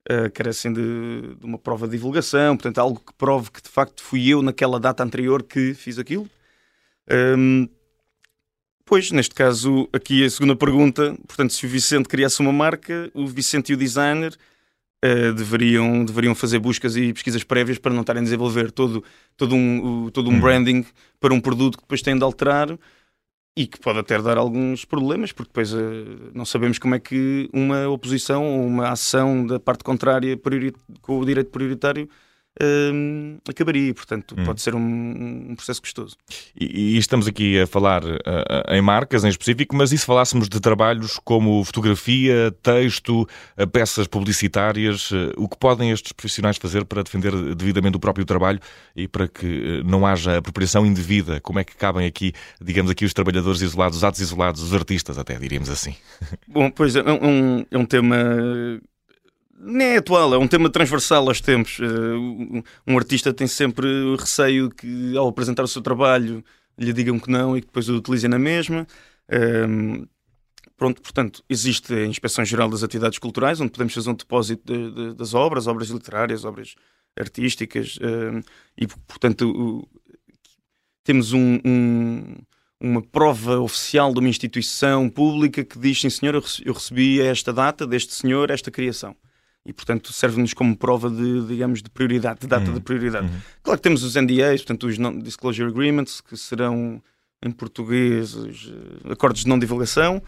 uh, 0.09 0.31
carecem 0.33 0.71
de, 0.73 1.35
de, 1.39 1.45
uma 1.45 1.57
prova 1.57 1.87
de 1.87 1.93
divulgação, 1.93 2.55
portanto, 2.55 2.79
algo 2.79 2.99
que 2.99 3.13
prove 3.13 3.51
que 3.51 3.61
de 3.61 3.69
facto 3.69 4.03
fui 4.03 4.27
eu 4.27 4.41
naquela 4.41 4.79
data 4.79 5.03
anterior 5.03 5.43
que 5.43 5.73
fiz 5.73 5.99
aquilo. 5.99 6.29
Um, 7.37 7.67
pois, 8.85 9.11
neste 9.11 9.35
caso, 9.35 9.89
aqui 9.93 10.23
a 10.25 10.29
segunda 10.29 10.55
pergunta, 10.55 11.15
portanto, 11.27 11.53
se 11.53 11.65
o 11.65 11.69
Vicente 11.69 12.07
criasse 12.07 12.39
uma 12.39 12.53
marca, 12.53 13.09
o 13.13 13.27
Vicente 13.27 13.71
e 13.71 13.75
o 13.75 13.77
designer 13.77 14.35
uh, 15.05 15.33
deveriam, 15.33 16.03
deveriam 16.03 16.33
fazer 16.33 16.59
buscas 16.59 16.95
e 16.95 17.13
pesquisas 17.13 17.43
prévias 17.43 17.77
para 17.77 17.93
não 17.93 18.01
estarem 18.01 18.21
a 18.21 18.23
desenvolver 18.23 18.71
todo, 18.71 19.03
todo 19.37 19.55
um, 19.55 20.09
todo 20.09 20.29
um 20.29 20.33
uhum. 20.33 20.41
branding 20.41 20.85
para 21.19 21.33
um 21.33 21.39
produto 21.39 21.77
que 21.77 21.83
depois 21.83 22.01
têm 22.01 22.17
de 22.17 22.23
alterar 22.23 22.77
e 23.57 23.67
que 23.67 23.79
pode 23.79 23.99
até 23.99 24.21
dar 24.21 24.37
alguns 24.37 24.83
problemas, 24.83 25.31
porque 25.31 25.49
depois 25.49 25.73
uh, 25.73 26.31
não 26.33 26.45
sabemos 26.45 26.77
como 26.77 26.95
é 26.95 26.99
que 26.99 27.49
uma 27.53 27.87
oposição 27.87 28.43
ou 28.43 28.65
uma 28.65 28.89
ação 28.89 29.45
da 29.45 29.59
parte 29.59 29.83
contrária 29.83 30.37
com 31.01 31.19
o 31.19 31.25
direito 31.25 31.51
prioritário 31.51 32.09
uh, 32.61 33.41
acabaria. 33.49 33.93
Portanto, 33.93 34.35
hum. 34.37 34.43
pode 34.43 34.61
ser 34.61 34.75
um, 34.75 35.47
um 35.49 35.55
processo 35.55 35.81
custoso. 35.81 36.15
E, 36.59 36.95
e, 36.95 36.97
estamos 36.97 37.27
aqui 37.27 37.59
a 37.59 37.67
falar 37.67 38.03
uh, 38.03 38.19
em 38.69 38.81
marcas 38.81 39.23
em 39.23 39.29
específico, 39.29 39.75
mas 39.75 39.91
e 39.91 39.97
se 39.97 40.05
falássemos 40.05 40.49
de 40.49 40.59
trabalhos 40.59 41.19
como 41.23 41.63
fotografia, 41.63 42.53
texto, 42.61 43.27
uh, 43.57 43.67
peças 43.67 44.07
publicitárias, 44.07 45.11
uh, 45.11 45.33
o 45.37 45.47
que 45.47 45.57
podem 45.57 45.91
estes 45.91 46.11
profissionais 46.11 46.57
fazer 46.57 46.85
para 46.85 47.03
defender 47.03 47.55
devidamente 47.55 47.97
o 47.97 47.99
próprio 47.99 48.25
trabalho 48.25 48.59
e 48.95 49.07
para 49.07 49.27
que 49.27 49.83
não 49.85 50.05
haja 50.05 50.37
apropriação 50.37 50.85
indevida? 50.85 51.39
Como 51.41 51.59
é 51.59 51.63
que 51.63 51.75
cabem 51.75 52.05
aqui, 52.05 52.33
digamos 52.61 52.91
aqui, 52.91 53.05
os 53.05 53.13
trabalhadores 53.13 53.61
isolados, 53.61 53.97
os 53.97 54.03
atos 54.03 54.21
isolados, 54.21 54.61
os 54.61 54.73
artistas, 54.73 55.17
até 55.17 55.35
diríamos 55.35 55.69
assim? 55.69 55.95
Bom, 56.47 56.69
pois 56.71 56.95
é, 56.95 56.99
é 56.99 57.11
um, 57.11 57.65
é 57.69 57.77
um 57.77 57.85
tema 57.85 58.15
nem 59.57 59.87
é 59.87 59.97
atual, 59.97 60.33
é 60.33 60.37
um 60.37 60.47
tema 60.47 60.69
transversal 60.69 61.27
aos 61.27 61.39
tempos. 61.41 61.79
Eh, 61.79 62.63
um 62.87 62.97
artista 62.97 63.33
tem 63.33 63.47
sempre 63.47 63.87
receio 64.17 64.69
que, 64.69 65.15
ao 65.17 65.27
apresentar 65.27 65.63
o 65.63 65.67
seu 65.67 65.81
trabalho, 65.81 66.43
lhe 66.77 66.93
digam 66.93 67.17
que 67.19 67.29
não 67.29 67.57
e 67.57 67.61
que 67.61 67.67
depois 67.67 67.87
o 67.89 67.95
utilizem 67.95 68.29
na 68.29 68.39
mesma. 68.39 68.85
Ehm, 69.29 70.05
pronto, 70.77 71.01
portanto, 71.01 71.43
existe 71.49 71.93
a 71.93 72.05
Inspeção 72.05 72.43
Geral 72.45 72.69
das 72.69 72.83
Atividades 72.83 73.19
Culturais, 73.19 73.61
onde 73.61 73.71
podemos 73.71 73.93
fazer 73.93 74.09
um 74.09 74.13
depósito 74.15 74.63
de, 74.65 74.91
de, 74.91 75.13
das 75.15 75.33
obras, 75.33 75.67
obras 75.67 75.89
literárias, 75.89 76.43
obras 76.45 76.75
artísticas, 77.17 77.97
ehm, 78.01 78.41
e, 78.77 78.87
portanto, 78.87 79.87
temos 81.03 81.33
um, 81.33 81.59
um, 81.65 82.35
uma 82.79 83.01
prova 83.01 83.59
oficial 83.59 84.13
de 84.13 84.19
uma 84.19 84.29
instituição 84.29 85.09
pública 85.09 85.63
que 85.63 85.79
diz, 85.79 86.01
sim 86.01 86.09
senhor, 86.09 86.35
eu 86.65 86.73
recebi 86.73 87.21
esta 87.21 87.53
data 87.53 87.87
deste 87.87 88.13
senhor, 88.13 88.51
esta 88.51 88.69
criação 88.71 89.15
e, 89.65 89.73
portanto, 89.73 90.13
serve-nos 90.13 90.53
como 90.53 90.77
prova 90.77 91.09
de, 91.09 91.47
digamos, 91.47 91.81
de 91.81 91.89
prioridade, 91.89 92.41
de 92.41 92.47
data 92.47 92.67
uhum. 92.67 92.75
de 92.75 92.81
prioridade. 92.81 93.27
Uhum. 93.27 93.41
Claro 93.63 93.79
que 93.79 93.83
temos 93.83 94.03
os 94.03 94.15
NDAs, 94.15 94.61
portanto, 94.61 94.87
os 94.87 94.97
Non-Disclosure 94.97 95.69
Agreements, 95.69 96.21
que 96.21 96.37
serão, 96.37 97.01
em 97.43 97.51
português, 97.51 98.35
os 98.35 98.67
uh, 98.67 99.11
acordos 99.11 99.41
de 99.41 99.49
não-divulgação. 99.49 100.21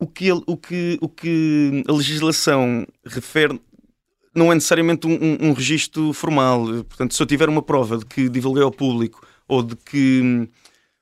O 0.00 0.06
que, 0.06 0.30
o, 0.32 0.56
que, 0.56 0.98
o 1.00 1.08
que 1.08 1.84
a 1.88 1.92
legislação 1.92 2.86
refere 3.04 3.60
não 4.34 4.50
é 4.52 4.54
necessariamente 4.54 5.06
um, 5.06 5.12
um, 5.12 5.48
um 5.48 5.52
registro 5.52 6.12
formal. 6.12 6.64
Portanto, 6.84 7.14
se 7.14 7.22
eu 7.22 7.26
tiver 7.26 7.48
uma 7.48 7.62
prova 7.62 7.98
de 7.98 8.06
que 8.06 8.28
divulguei 8.28 8.62
ao 8.62 8.70
público 8.70 9.26
ou 9.46 9.62
de 9.62 9.74
que 9.76 10.48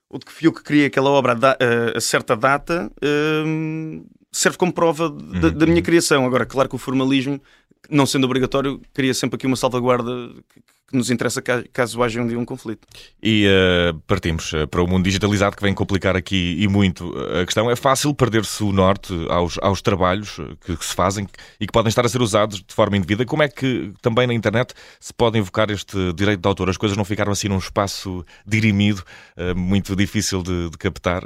ou 0.09 0.17
de 0.17 0.25
que 0.25 0.31
fui 0.31 0.47
eu 0.47 0.53
que 0.53 0.63
criei 0.63 0.85
aquela 0.85 1.09
obra 1.09 1.33
a, 1.33 1.97
a 1.97 2.01
certa 2.01 2.35
data, 2.35 2.89
uh, 3.03 4.05
serve 4.31 4.57
como 4.57 4.73
prova 4.73 5.09
da, 5.09 5.49
da 5.49 5.65
minha 5.65 5.77
uhum. 5.77 5.83
criação. 5.83 6.25
Agora, 6.25 6.45
claro 6.45 6.69
que 6.69 6.75
o 6.75 6.79
formalismo, 6.79 7.41
não 7.89 8.05
sendo 8.05 8.25
obrigatório, 8.25 8.81
cria 8.93 9.13
sempre 9.13 9.35
aqui 9.35 9.47
uma 9.47 9.55
salvaguarda 9.55 10.11
que, 10.53 10.61
que 10.89 10.95
nos 10.95 11.09
interessa 11.09 11.41
caso 11.41 12.01
haja 12.01 12.21
um 12.21 12.27
dia 12.27 12.39
um 12.39 12.45
conflito. 12.45 12.87
E 13.21 13.45
uh, 13.45 13.99
partimos 14.07 14.53
eh, 14.53 14.65
para 14.65 14.81
o 14.81 14.87
mundo 14.87 15.03
digitalizado 15.03 15.55
que 15.55 15.61
vem 15.61 15.73
complicar 15.73 16.15
aqui 16.15 16.55
e 16.59 16.67
muito 16.67 17.13
a 17.41 17.45
questão. 17.45 17.69
É 17.69 17.75
fácil 17.75 18.13
perder-se 18.13 18.63
o 18.63 18.71
norte 18.71 19.13
aos, 19.29 19.57
aos 19.61 19.81
trabalhos 19.81 20.37
que, 20.61 20.77
que, 20.77 20.85
se 20.85 20.93
fazem 20.93 21.27
e 21.59 21.67
que 21.67 21.73
podem 21.73 21.89
estar 21.89 22.05
a 22.05 22.09
ser 22.09 22.21
usados 22.21 22.63
de 22.63 22.73
forma 22.73 22.95
indevida. 22.95 23.25
Como 23.25 23.43
é 23.43 23.49
que 23.49 23.91
também 24.01 24.27
na 24.27 24.33
internet 24.33 24.73
se 24.99 25.13
pode 25.13 25.37
invocar 25.37 25.69
este 25.69 26.13
direito 26.13 26.39
de 26.39 26.47
autor? 26.47 26.69
As 26.69 26.77
coisas 26.77 26.97
não 26.97 27.03
ficaram 27.03 27.33
assim 27.33 27.49
num 27.49 27.57
espaço 27.57 28.25
dirimido, 28.45 29.03
uh, 29.35 29.57
muito 29.57 29.93
difícil 29.93 30.41
de, 30.41 30.69
de 30.69 30.77
captar? 30.77 31.23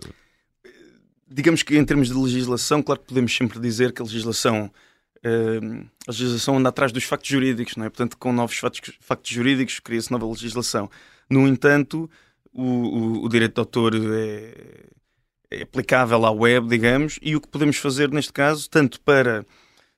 Digamos 1.31 1.63
que 1.63 1.77
em 1.77 1.85
termos 1.85 2.09
de 2.09 2.13
legislação, 2.13 2.83
claro 2.83 2.99
que 2.99 3.07
podemos 3.07 3.33
sempre 3.35 3.59
dizer 3.59 3.93
que 3.93 4.01
a 4.01 4.05
legislação, 4.05 4.69
uh, 5.25 5.87
a 6.07 6.11
legislação 6.11 6.57
anda 6.57 6.69
atrás 6.69 6.91
dos 6.91 7.05
factos 7.05 7.29
jurídicos, 7.29 7.75
não 7.77 7.85
é? 7.85 7.89
Portanto, 7.89 8.17
com 8.17 8.33
novos 8.33 8.57
factos, 8.57 8.93
factos 8.99 9.31
jurídicos 9.31 9.79
cria-se 9.79 10.11
nova 10.11 10.27
legislação. 10.27 10.89
No 11.29 11.47
entanto, 11.47 12.09
o, 12.53 12.63
o, 12.63 13.25
o 13.25 13.29
direito 13.29 13.53
de 13.53 13.59
autor 13.59 13.93
é, 13.95 14.53
é, 15.49 15.63
aplicável 15.63 16.25
à 16.25 16.31
web, 16.31 16.67
digamos, 16.67 17.17
e 17.21 17.35
o 17.35 17.41
que 17.41 17.47
podemos 17.47 17.77
fazer 17.77 18.11
neste 18.11 18.33
caso, 18.33 18.69
tanto 18.69 18.99
para 18.99 19.45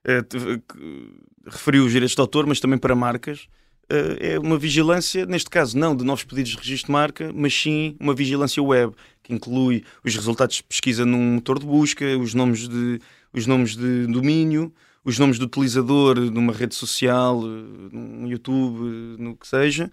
uh, 0.05 1.49
referir 1.49 1.79
os 1.79 1.91
direitos 1.91 2.15
de 2.15 2.21
autor, 2.21 2.45
mas 2.45 2.59
também 2.59 2.77
para 2.77 2.95
marcas, 2.95 3.47
uh, 3.91 4.17
é 4.19 4.37
uma 4.37 4.57
vigilância, 4.57 5.25
neste 5.25 5.49
caso 5.49 5.75
não 5.75 5.95
de 5.95 6.03
novos 6.03 6.23
pedidos 6.23 6.51
de 6.51 6.57
registro 6.57 6.87
de 6.87 6.91
marca, 6.91 7.31
mas 7.33 7.59
sim 7.59 7.95
uma 7.99 8.13
vigilância 8.13 8.61
web 8.61 8.93
que 9.23 9.33
inclui 9.33 9.83
os 10.03 10.13
resultados 10.13 10.57
de 10.57 10.63
pesquisa 10.63 11.05
num 11.05 11.35
motor 11.35 11.57
de 11.57 11.65
busca, 11.65 12.05
os 12.17 12.33
nomes 12.33 12.67
de, 12.67 12.99
os 13.31 13.47
nomes 13.47 13.75
de 13.75 14.05
domínio, 14.07 14.71
os 15.03 15.17
nomes 15.17 15.39
do 15.39 15.45
utilizador 15.45 16.19
numa 16.19 16.53
rede 16.53 16.75
social, 16.75 17.41
no 17.41 18.27
YouTube, 18.29 19.17
no 19.17 19.35
que 19.35 19.47
seja, 19.47 19.89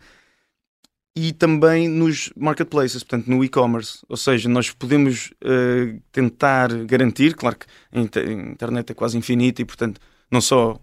e 1.17 1.33
também 1.33 1.89
nos 1.89 2.33
marketplaces, 2.37 3.03
portanto 3.03 3.29
no 3.29 3.45
e-commerce. 3.45 4.05
Ou 4.09 4.17
seja, 4.17 4.49
nós 4.49 4.71
podemos 4.71 5.33
uh, 5.45 6.01
tentar 6.13 6.73
garantir, 6.85 7.35
claro 7.35 7.57
que 7.57 7.67
a 7.93 8.01
internet 8.01 8.91
é 8.91 8.95
quase 8.95 9.19
infinita 9.19 9.61
e, 9.61 9.65
portanto, 9.65 10.01
não 10.31 10.41
só 10.41 10.75
uh, 10.75 10.81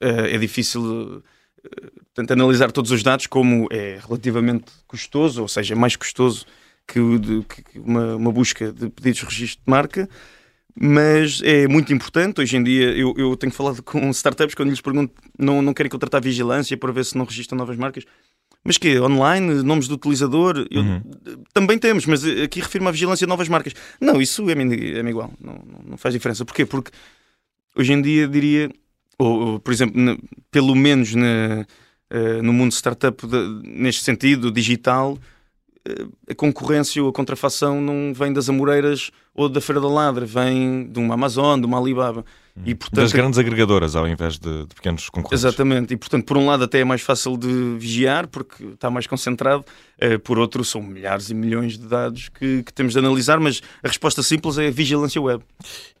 é 0.00 0.36
difícil 0.36 0.82
uh, 0.82 1.22
analisar 2.30 2.70
todos 2.72 2.90
os 2.90 3.02
dados, 3.02 3.26
como 3.26 3.68
é 3.70 3.98
relativamente 4.06 4.70
custoso, 4.86 5.40
ou 5.42 5.48
seja, 5.48 5.74
é 5.74 5.76
mais 5.76 5.96
custoso 5.96 6.44
que, 6.92 7.18
de, 7.18 7.42
que 7.42 7.78
uma, 7.78 8.16
uma, 8.16 8.32
busca 8.32 8.72
de 8.72 8.90
pedidos 8.90 9.20
de 9.20 9.24
registro 9.26 9.62
de 9.64 9.70
marca, 9.70 10.08
mas 10.74 11.40
é 11.44 11.68
muito 11.68 11.92
importante. 11.92 12.40
Hoje 12.40 12.56
em 12.56 12.62
dia, 12.62 12.90
eu, 12.96 13.14
eu 13.16 13.36
tenho 13.36 13.52
falado 13.52 13.82
com 13.84 14.10
startups 14.10 14.54
quando 14.54 14.70
lhes 14.70 14.80
pergunto, 14.80 15.14
não, 15.38 15.62
não 15.62 15.72
querem 15.72 15.90
contratar 15.90 16.20
vigilância 16.20 16.76
para 16.76 16.92
ver 16.92 17.04
se 17.04 17.16
não 17.16 17.24
registram 17.24 17.56
novas 17.56 17.76
marcas. 17.76 18.04
Mas 18.64 18.76
que 18.76 19.00
Online, 19.00 19.62
nomes 19.62 19.88
do 19.88 19.94
utilizador, 19.94 20.66
eu, 20.70 20.82
uhum. 20.82 21.02
também 21.54 21.78
temos, 21.78 22.04
mas 22.04 22.22
aqui 22.24 22.60
refiro-me 22.60 22.88
à 22.88 22.92
vigilância 22.92 23.26
de 23.26 23.28
novas 23.28 23.48
marcas. 23.48 23.72
Não, 23.98 24.20
isso 24.20 24.48
é-me 24.50 24.98
é 24.98 25.08
igual, 25.08 25.32
não, 25.40 25.62
não 25.86 25.96
faz 25.96 26.12
diferença. 26.12 26.44
Porquê? 26.44 26.66
Porque 26.66 26.90
hoje 27.74 27.92
em 27.92 28.02
dia 28.02 28.28
diria, 28.28 28.70
ou, 29.16 29.40
ou 29.40 29.60
por 29.60 29.72
exemplo, 29.72 29.98
na, 29.98 30.18
pelo 30.50 30.74
menos 30.74 31.14
na, 31.14 31.64
uh, 32.12 32.42
no 32.42 32.52
mundo 32.52 32.72
startup, 32.72 33.26
de, 33.26 33.62
neste 33.64 34.04
sentido, 34.04 34.50
digital, 34.50 35.18
a 36.28 36.34
concorrência 36.34 37.02
ou 37.02 37.08
a 37.08 37.12
contrafação 37.12 37.80
não 37.80 38.12
vem 38.14 38.32
das 38.32 38.48
Amoreiras 38.48 39.10
ou 39.34 39.48
da 39.48 39.60
Feira 39.60 39.80
da 39.80 39.88
Ladra, 39.88 40.26
vem 40.26 40.88
de 40.90 40.98
uma 40.98 41.14
Amazon, 41.14 41.58
de 41.58 41.66
uma 41.66 41.78
Alibaba. 41.78 42.24
E, 42.64 42.74
portanto, 42.74 43.00
das 43.00 43.12
grandes 43.12 43.38
agregadoras 43.38 43.96
ao 43.96 44.06
invés 44.06 44.38
de, 44.38 44.66
de, 44.66 44.74
pequenos 44.74 45.08
concorrentes. 45.08 45.44
Exatamente, 45.44 45.94
e 45.94 45.96
portanto, 45.96 46.24
por 46.24 46.36
um 46.36 46.46
lado, 46.46 46.64
até 46.64 46.80
é 46.80 46.84
mais 46.84 47.00
fácil 47.00 47.36
de 47.36 47.76
vigiar 47.78 48.26
porque 48.26 48.64
está 48.64 48.90
mais 48.90 49.06
concentrado, 49.06 49.64
uh, 50.02 50.18
por 50.20 50.38
outro, 50.38 50.64
são 50.64 50.82
milhares 50.82 51.30
e 51.30 51.34
milhões 51.34 51.78
de 51.78 51.86
dados 51.86 52.28
que, 52.28 52.62
que, 52.62 52.72
temos 52.72 52.92
de 52.92 52.98
analisar, 52.98 53.38
mas 53.40 53.62
a 53.82 53.88
resposta 53.88 54.22
simples 54.22 54.58
é 54.58 54.68
a 54.68 54.70
vigilância 54.70 55.20
web. 55.20 55.42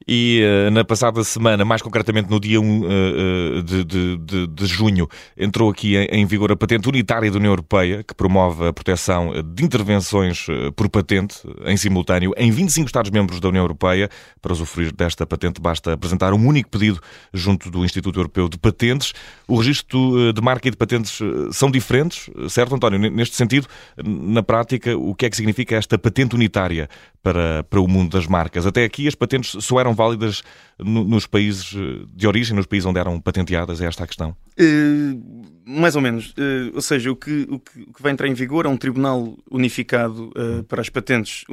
E 0.06 0.42
uh, 0.42 0.70
na 0.70 0.84
passada 0.84 1.22
semana, 1.24 1.64
mais 1.64 1.82
concretamente 1.82 2.28
no 2.28 2.40
dia 2.40 2.60
1 2.60 2.80
uh, 2.80 3.62
de, 3.62 3.84
de, 3.84 4.46
de, 4.46 4.66
junho, 4.66 5.08
entrou 5.36 5.70
aqui 5.70 5.96
em, 5.96 6.26
vigor 6.26 6.52
a 6.52 6.56
patente 6.56 6.88
unitária 6.88 7.30
da 7.30 7.36
União 7.36 7.52
Europeia, 7.52 8.02
que 8.02 8.14
promove 8.14 8.66
a 8.66 8.72
proteção 8.72 9.32
de 9.42 9.64
intervenções 9.64 10.46
por 10.74 10.88
patente 10.88 11.36
em 11.64 11.76
simultâneo 11.76 12.32
em 12.36 12.50
25 12.50 12.86
Estados-membros 12.86 13.40
da 13.40 13.48
União 13.48 13.62
Europeia. 13.62 14.08
Para 14.42 14.52
usufruir 14.52 14.92
desta 14.94 15.26
patente, 15.26 15.60
basta 15.60 15.92
apresentar 15.92 16.32
um 16.32 16.38
único 16.46 16.70
pedido 16.70 17.00
junto 17.32 17.70
do 17.70 17.84
Instituto 17.84 18.18
Europeu 18.18 18.48
de 18.48 18.58
Patentes. 18.58 19.12
O 19.46 19.56
registro 19.56 20.28
eh, 20.28 20.32
de 20.32 20.40
marca 20.40 20.68
e 20.68 20.70
de 20.70 20.76
patentes 20.76 21.20
eh, 21.20 21.48
são 21.52 21.70
diferentes, 21.70 22.30
certo, 22.48 22.74
António? 22.74 22.98
Neste 23.10 23.36
sentido, 23.36 23.66
na 24.04 24.42
prática, 24.42 24.96
o 24.96 25.14
que 25.14 25.26
é 25.26 25.30
que 25.30 25.36
significa 25.36 25.76
esta 25.76 25.98
patente 25.98 26.34
unitária 26.34 26.88
para, 27.22 27.64
para 27.64 27.80
o 27.80 27.88
mundo 27.88 28.10
das 28.10 28.26
marcas? 28.26 28.66
Até 28.66 28.84
aqui 28.84 29.06
as 29.06 29.14
patentes 29.14 29.56
só 29.64 29.80
eram 29.80 29.94
válidas 29.94 30.42
no, 30.78 31.04
nos 31.04 31.26
países 31.26 31.74
eh, 31.74 32.04
de 32.14 32.26
origem, 32.26 32.56
nos 32.56 32.66
países 32.66 32.86
onde 32.86 32.98
eram 32.98 33.20
patenteadas? 33.20 33.80
É 33.80 33.86
esta 33.86 34.04
a 34.04 34.06
questão? 34.06 34.36
Uh, 34.58 35.44
mais 35.66 35.96
ou 35.96 36.02
menos. 36.02 36.30
Uh, 36.30 36.74
ou 36.74 36.82
seja, 36.82 37.10
o 37.10 37.16
que, 37.16 37.46
o, 37.50 37.58
que, 37.58 37.82
o 37.82 37.92
que 37.92 38.02
vai 38.02 38.12
entrar 38.12 38.28
em 38.28 38.34
vigor 38.34 38.66
é 38.66 38.68
um 38.68 38.76
tribunal 38.76 39.36
unificado 39.50 40.30
uh, 40.30 40.64
para 40.64 40.80
as 40.80 40.88
patentes 40.88 41.44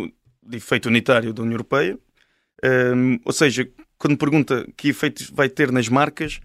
de 0.47 0.57
efeito 0.57 0.87
unitário 0.87 1.33
da 1.33 1.41
União 1.41 1.53
Europeia. 1.53 1.97
Um, 2.63 3.19
ou 3.23 3.33
seja, 3.33 3.69
quando 4.07 4.11
me 4.11 4.17
pergunta 4.17 4.65
que 4.77 4.89
efeitos 4.89 5.29
vai 5.29 5.49
ter 5.49 5.71
nas 5.71 5.89
marcas, 5.89 6.39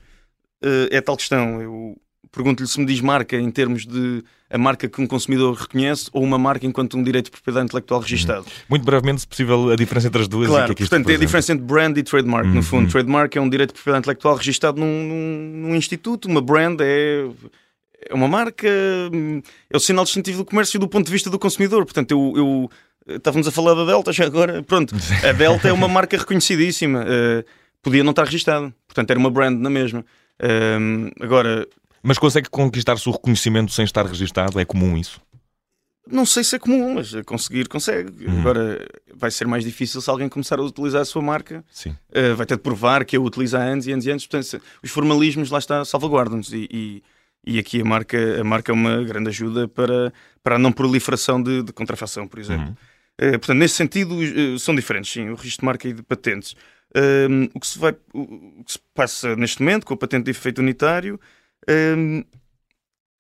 uh, 0.65 0.89
é 0.91 1.01
tal 1.01 1.17
questão. 1.17 1.63
Eu 1.63 1.97
pergunto-lhe 2.33 2.69
se 2.69 2.81
me 2.81 2.87
diz 2.87 3.01
marca 3.01 3.37
em 3.37 3.51
termos 3.51 3.87
de 3.87 4.25
a 4.51 4.59
marca 4.59 4.89
que 4.89 5.01
um 5.01 5.07
consumidor 5.07 5.55
reconhece 5.55 6.11
ou 6.13 6.23
uma 6.23 6.39
marca 6.39 6.67
enquanto 6.67 6.97
um 6.97 7.03
direito 7.03 7.27
de 7.27 7.31
propriedade 7.31 7.67
intelectual 7.67 8.01
uhum. 8.01 8.05
registado. 8.05 8.45
Uhum. 8.45 8.53
Muito 8.69 8.85
brevemente, 8.85 9.21
se 9.21 9.29
possível, 9.29 9.71
a 9.71 9.77
diferença 9.77 10.09
entre 10.09 10.23
as 10.23 10.29
duas. 10.29 10.49
Claro, 10.49 10.75
que 10.75 10.83
é 10.83 10.87
portanto, 10.87 11.09
é 11.09 11.15
a 11.15 11.19
diferença 11.19 11.53
entre 11.53 11.65
brand 11.65 11.97
e 11.97 12.03
trademark, 12.03 12.47
uhum. 12.47 12.55
no 12.55 12.63
fundo. 12.63 12.91
Trademark 12.91 13.37
é 13.37 13.41
um 13.41 13.49
direito 13.49 13.71
de 13.71 13.75
propriedade 13.75 14.03
intelectual 14.03 14.37
registado 14.37 14.81
num, 14.81 15.05
num, 15.05 15.69
num 15.69 15.77
instituto, 15.77 16.29
uma 16.29 16.43
brand 16.43 16.81
é 16.81 17.29
é 18.11 18.15
uma 18.15 18.27
marca, 18.27 18.67
é 18.67 19.77
o 19.77 19.79
sinal 19.79 20.05
distintivo 20.05 20.39
do 20.39 20.45
comércio 20.45 20.77
do 20.77 20.89
ponto 20.89 21.07
de 21.07 21.13
vista 21.13 21.31
do 21.31 21.39
consumidor. 21.39 21.85
Portanto, 21.85 22.11
eu, 22.11 22.33
eu 22.37 22.71
Estávamos 23.07 23.49
a 23.49 23.51
falar 23.51 23.75
da 23.75 23.85
Delta 23.85 24.13
já 24.13 24.25
agora. 24.25 24.63
Pronto, 24.63 24.95
a 25.29 25.33
Delta 25.35 25.69
é 25.69 25.73
uma 25.73 25.89
marca 25.89 26.17
reconhecidíssima. 26.17 27.03
Uh, 27.03 27.45
podia 27.83 28.05
não 28.05 28.11
estar 28.11 28.25
registada. 28.25 28.73
Portanto, 28.87 29.11
era 29.11 29.19
uma 29.19 29.31
brand 29.31 29.59
na 29.59 29.71
mesma. 29.71 30.05
Uh, 30.41 31.11
agora. 31.21 31.67
Mas 32.03 32.19
consegue 32.19 32.49
conquistar-se 32.49 33.09
o 33.09 33.13
reconhecimento 33.13 33.73
sem 33.73 33.85
estar 33.85 34.07
registado? 34.07 34.59
É 34.59 34.65
comum 34.65 34.97
isso? 34.97 35.21
Não 36.07 36.27
sei 36.27 36.43
se 36.43 36.57
é 36.57 36.59
comum, 36.59 36.95
mas 36.95 37.13
conseguir 37.25 37.69
consegue. 37.69 38.27
Uhum. 38.27 38.41
Agora 38.41 38.87
vai 39.15 39.31
ser 39.31 39.47
mais 39.47 39.65
difícil 39.65 40.01
se 40.01 40.11
alguém 40.11 40.29
começar 40.29 40.59
a 40.59 40.63
utilizar 40.63 41.03
a 41.03 41.05
sua 41.05 41.23
marca. 41.23 41.65
Sim. 41.71 41.91
Uh, 42.11 42.35
vai 42.37 42.45
ter 42.45 42.57
de 42.57 42.63
provar 42.63 43.05
que 43.05 43.17
a 43.17 43.21
utiliza 43.21 43.59
há 43.59 43.63
anos 43.63 43.87
e 43.87 43.93
anos 43.93 44.07
e 44.07 44.11
anos. 44.11 44.27
Portanto, 44.27 44.63
os 44.83 44.91
formalismos 44.91 45.51
lá 45.51 45.59
está 45.59 45.85
salvaguardam-nos 45.85 46.53
e, 46.53 46.69
e, 46.73 47.03
e, 47.47 47.59
aqui 47.59 47.81
a 47.81 47.85
marca, 47.85 48.41
a 48.41 48.45
marca 48.45 48.73
é 48.73 48.75
uma 48.75 49.03
grande 49.05 49.29
ajuda 49.29 49.69
para, 49.69 50.13
para 50.43 50.57
a 50.57 50.59
não 50.59 50.73
proliferação 50.73 51.41
de, 51.41 51.63
de 51.63 51.73
contrafação, 51.73 52.27
por 52.27 52.41
exemplo. 52.41 52.69
Uhum. 52.69 52.77
Eh, 53.19 53.33
portanto, 53.33 53.59
nesse 53.59 53.75
sentido, 53.75 54.17
uh, 54.17 54.59
são 54.59 54.75
diferentes, 54.75 55.13
sim, 55.13 55.29
o 55.29 55.35
registro 55.35 55.63
de 55.63 55.67
marca 55.67 55.89
e 55.89 55.93
de 55.93 56.03
patentes. 56.03 56.53
Uh, 56.97 57.49
o, 57.55 57.61
que 57.61 57.67
se 57.67 57.79
vai, 57.79 57.97
o, 58.13 58.65
que 58.65 58.73
se 58.73 58.79
passa 58.95 59.35
neste 59.37 59.63
momento 59.63 59.87
com 59.87 59.95
a 59.95 59.97
patente 59.97 60.25
de 60.25 60.31
efeito 60.31 60.61
unitário 60.61 61.19
ehm, 61.67 62.23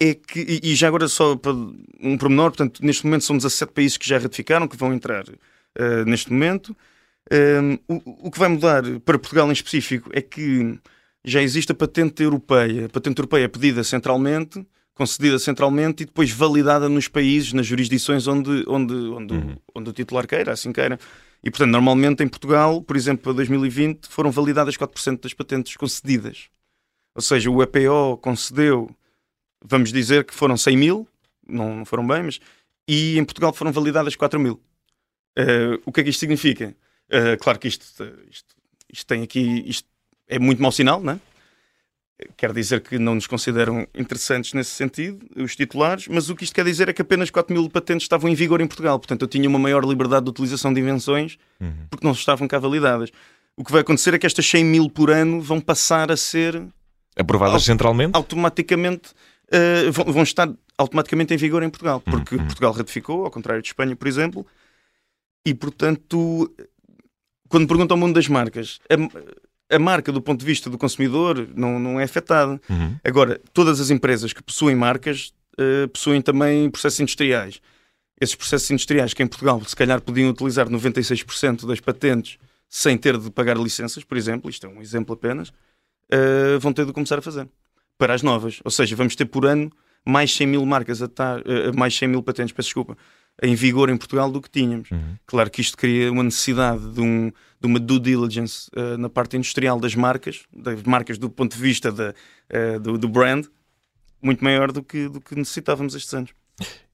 é 0.00 0.14
que, 0.14 0.60
e, 0.62 0.74
já 0.74 0.88
agora 0.88 1.08
só 1.08 1.36
para 1.36 1.52
um 1.52 2.18
pormenor, 2.18 2.50
portanto, 2.50 2.84
neste 2.84 3.04
momento 3.06 3.24
são 3.24 3.36
17 3.36 3.72
países 3.72 3.96
que 3.96 4.06
já 4.08 4.18
ratificaram, 4.18 4.68
que 4.68 4.76
vão 4.76 4.92
entrar 4.92 5.24
eh, 5.78 6.04
neste 6.04 6.32
momento. 6.32 6.76
Ehm, 7.30 7.78
o, 7.88 8.28
o 8.28 8.30
que 8.30 8.38
vai 8.38 8.48
mudar 8.48 8.82
para 9.04 9.18
Portugal 9.18 9.48
em 9.48 9.52
específico 9.52 10.10
é 10.12 10.20
que 10.20 10.78
já 11.24 11.40
existe 11.42 11.72
a 11.72 11.74
patente 11.74 12.22
europeia. 12.22 12.86
A 12.86 12.88
patente 12.88 13.18
europeia 13.20 13.44
é 13.44 13.48
pedida 13.48 13.84
centralmente 13.84 14.66
concedida 14.94 15.38
centralmente 15.38 16.02
e 16.02 16.06
depois 16.06 16.30
validada 16.30 16.88
nos 16.88 17.08
países, 17.08 17.52
nas 17.52 17.66
jurisdições 17.66 18.26
onde, 18.26 18.64
onde, 18.68 18.94
onde, 18.94 19.34
uhum. 19.34 19.56
onde 19.74 19.90
o 19.90 19.92
titular 19.92 20.26
queira, 20.26 20.52
assim 20.52 20.72
queira. 20.72 20.98
E, 21.42 21.50
portanto, 21.50 21.70
normalmente 21.70 22.22
em 22.22 22.28
Portugal, 22.28 22.80
por 22.82 22.96
exemplo, 22.96 23.24
para 23.24 23.32
2020, 23.32 24.06
foram 24.06 24.30
validadas 24.30 24.76
4% 24.76 25.20
das 25.20 25.34
patentes 25.34 25.76
concedidas. 25.76 26.48
Ou 27.14 27.22
seja, 27.22 27.50
o 27.50 27.62
EPO 27.62 28.18
concedeu, 28.18 28.94
vamos 29.64 29.92
dizer 29.92 30.24
que 30.24 30.34
foram 30.34 30.56
100 30.56 30.76
mil, 30.76 31.08
não, 31.46 31.78
não 31.78 31.84
foram 31.84 32.06
bem, 32.06 32.22
mas. 32.22 32.38
E 32.86 33.18
em 33.18 33.24
Portugal 33.24 33.52
foram 33.52 33.72
validadas 33.72 34.16
4 34.16 34.38
mil. 34.38 34.60
Uh, 35.38 35.80
o 35.84 35.92
que 35.92 36.00
é 36.00 36.04
que 36.04 36.10
isto 36.10 36.20
significa? 36.20 36.76
Uh, 37.08 37.36
claro 37.40 37.58
que 37.58 37.68
isto, 37.68 37.84
isto, 38.30 38.54
isto 38.92 39.06
tem 39.06 39.22
aqui. 39.22 39.64
Isto 39.66 39.88
é 40.28 40.38
muito 40.38 40.62
mau 40.62 40.72
sinal, 40.72 41.00
não 41.00 41.14
é? 41.14 41.20
Quer 42.36 42.52
dizer 42.52 42.80
que 42.80 42.98
não 42.98 43.14
nos 43.14 43.26
consideram 43.26 43.86
interessantes 43.94 44.52
nesse 44.52 44.70
sentido, 44.70 45.24
os 45.36 45.54
titulares, 45.56 46.08
mas 46.08 46.28
o 46.28 46.36
que 46.36 46.44
isto 46.44 46.54
quer 46.54 46.64
dizer 46.64 46.88
é 46.88 46.92
que 46.92 47.02
apenas 47.02 47.30
4 47.30 47.54
mil 47.54 47.68
patentes 47.68 48.04
estavam 48.04 48.30
em 48.30 48.34
vigor 48.34 48.60
em 48.60 48.66
Portugal. 48.66 48.98
Portanto, 48.98 49.22
eu 49.22 49.28
tinha 49.28 49.48
uma 49.48 49.58
maior 49.58 49.84
liberdade 49.84 50.24
de 50.24 50.30
utilização 50.30 50.72
de 50.72 50.80
invenções 50.80 51.38
uhum. 51.60 51.86
porque 51.90 52.06
não 52.06 52.12
estavam 52.12 52.48
cá 52.48 52.58
validadas. 52.58 53.10
O 53.56 53.64
que 53.64 53.72
vai 53.72 53.82
acontecer 53.82 54.14
é 54.14 54.18
que 54.18 54.26
estas 54.26 54.46
100 54.46 54.64
mil 54.64 54.90
por 54.90 55.10
ano 55.10 55.40
vão 55.40 55.60
passar 55.60 56.10
a 56.10 56.16
ser 56.16 56.62
aprovadas 57.16 57.64
centralmente? 57.64 58.16
Automaticamente 58.16 59.10
uh, 59.10 59.92
vão, 59.92 60.04
vão, 60.06 60.22
estar 60.22 60.50
automaticamente 60.78 61.34
em 61.34 61.36
vigor 61.36 61.62
em 61.62 61.70
Portugal, 61.70 62.00
porque 62.00 62.36
uhum. 62.36 62.46
Portugal 62.46 62.72
ratificou, 62.72 63.24
ao 63.24 63.30
contrário 63.30 63.62
de 63.62 63.68
Espanha, 63.68 63.94
por 63.94 64.08
exemplo, 64.08 64.46
e 65.44 65.52
portanto, 65.54 66.50
quando 67.48 67.66
perguntam 67.66 67.96
ao 67.96 68.00
mundo 68.00 68.14
das 68.14 68.28
marcas, 68.28 68.80
a 68.88 68.96
marca, 69.80 70.12
do 70.12 70.20
ponto 70.20 70.40
de 70.40 70.46
vista 70.46 70.68
do 70.68 70.76
consumidor, 70.76 71.48
não, 71.54 71.78
não 71.78 72.00
é 72.00 72.04
afetada. 72.04 72.60
Uhum. 72.68 72.96
Agora, 73.02 73.40
todas 73.52 73.80
as 73.80 73.90
empresas 73.90 74.32
que 74.32 74.42
possuem 74.42 74.76
marcas 74.76 75.32
uh, 75.58 75.88
possuem 75.88 76.20
também 76.20 76.70
processos 76.70 77.00
industriais. 77.00 77.60
Esses 78.20 78.34
processos 78.34 78.70
industriais 78.70 79.14
que 79.14 79.22
em 79.22 79.26
Portugal 79.26 79.60
se 79.64 79.74
calhar 79.74 80.00
podiam 80.00 80.30
utilizar 80.30 80.68
96% 80.68 81.66
das 81.66 81.80
patentes 81.80 82.38
sem 82.68 82.96
ter 82.96 83.18
de 83.18 83.30
pagar 83.30 83.56
licenças, 83.56 84.04
por 84.04 84.16
exemplo, 84.16 84.48
isto 84.48 84.66
é 84.66 84.68
um 84.68 84.80
exemplo 84.80 85.14
apenas, 85.14 85.48
uh, 85.48 86.58
vão 86.58 86.72
ter 86.72 86.86
de 86.86 86.92
começar 86.92 87.18
a 87.18 87.22
fazer 87.22 87.48
para 87.98 88.14
as 88.14 88.22
novas. 88.22 88.60
Ou 88.64 88.70
seja, 88.70 88.96
vamos 88.96 89.14
ter 89.14 89.26
por 89.26 89.44
ano 89.46 89.70
mais 90.06 90.34
100 90.34 90.46
mil 90.46 90.66
marcas 90.66 91.02
a 91.02 91.06
estar, 91.06 91.40
uh, 91.40 91.76
mais 91.76 91.96
100 91.96 92.08
mil 92.08 92.22
patentes, 92.22 92.52
peço 92.52 92.68
desculpa, 92.68 92.96
em 93.42 93.56
vigor 93.56 93.90
em 93.90 93.96
Portugal 93.96 94.30
do 94.30 94.40
que 94.40 94.48
tínhamos. 94.48 94.90
Uhum. 94.90 95.16
Claro 95.26 95.50
que 95.50 95.60
isto 95.60 95.76
cria 95.76 96.10
uma 96.12 96.22
necessidade 96.22 96.88
de, 96.92 97.00
um, 97.00 97.32
de 97.60 97.66
uma 97.66 97.80
due 97.80 97.98
diligence 97.98 98.70
uh, 98.76 98.96
na 98.96 99.10
parte 99.10 99.36
industrial 99.36 99.80
das 99.80 99.96
marcas, 99.96 100.44
das 100.54 100.80
marcas 100.84 101.18
do 101.18 101.28
ponto 101.28 101.56
de 101.56 101.60
vista 101.60 101.90
da, 101.90 102.14
uh, 102.14 102.78
do, 102.78 102.96
do, 102.96 103.08
brand, 103.08 103.46
muito 104.22 104.44
maior 104.44 104.70
do 104.70 104.82
que, 104.82 105.08
do 105.08 105.20
que 105.20 105.34
necessitávamos 105.34 105.96
estes 105.96 106.14
anos. 106.14 106.30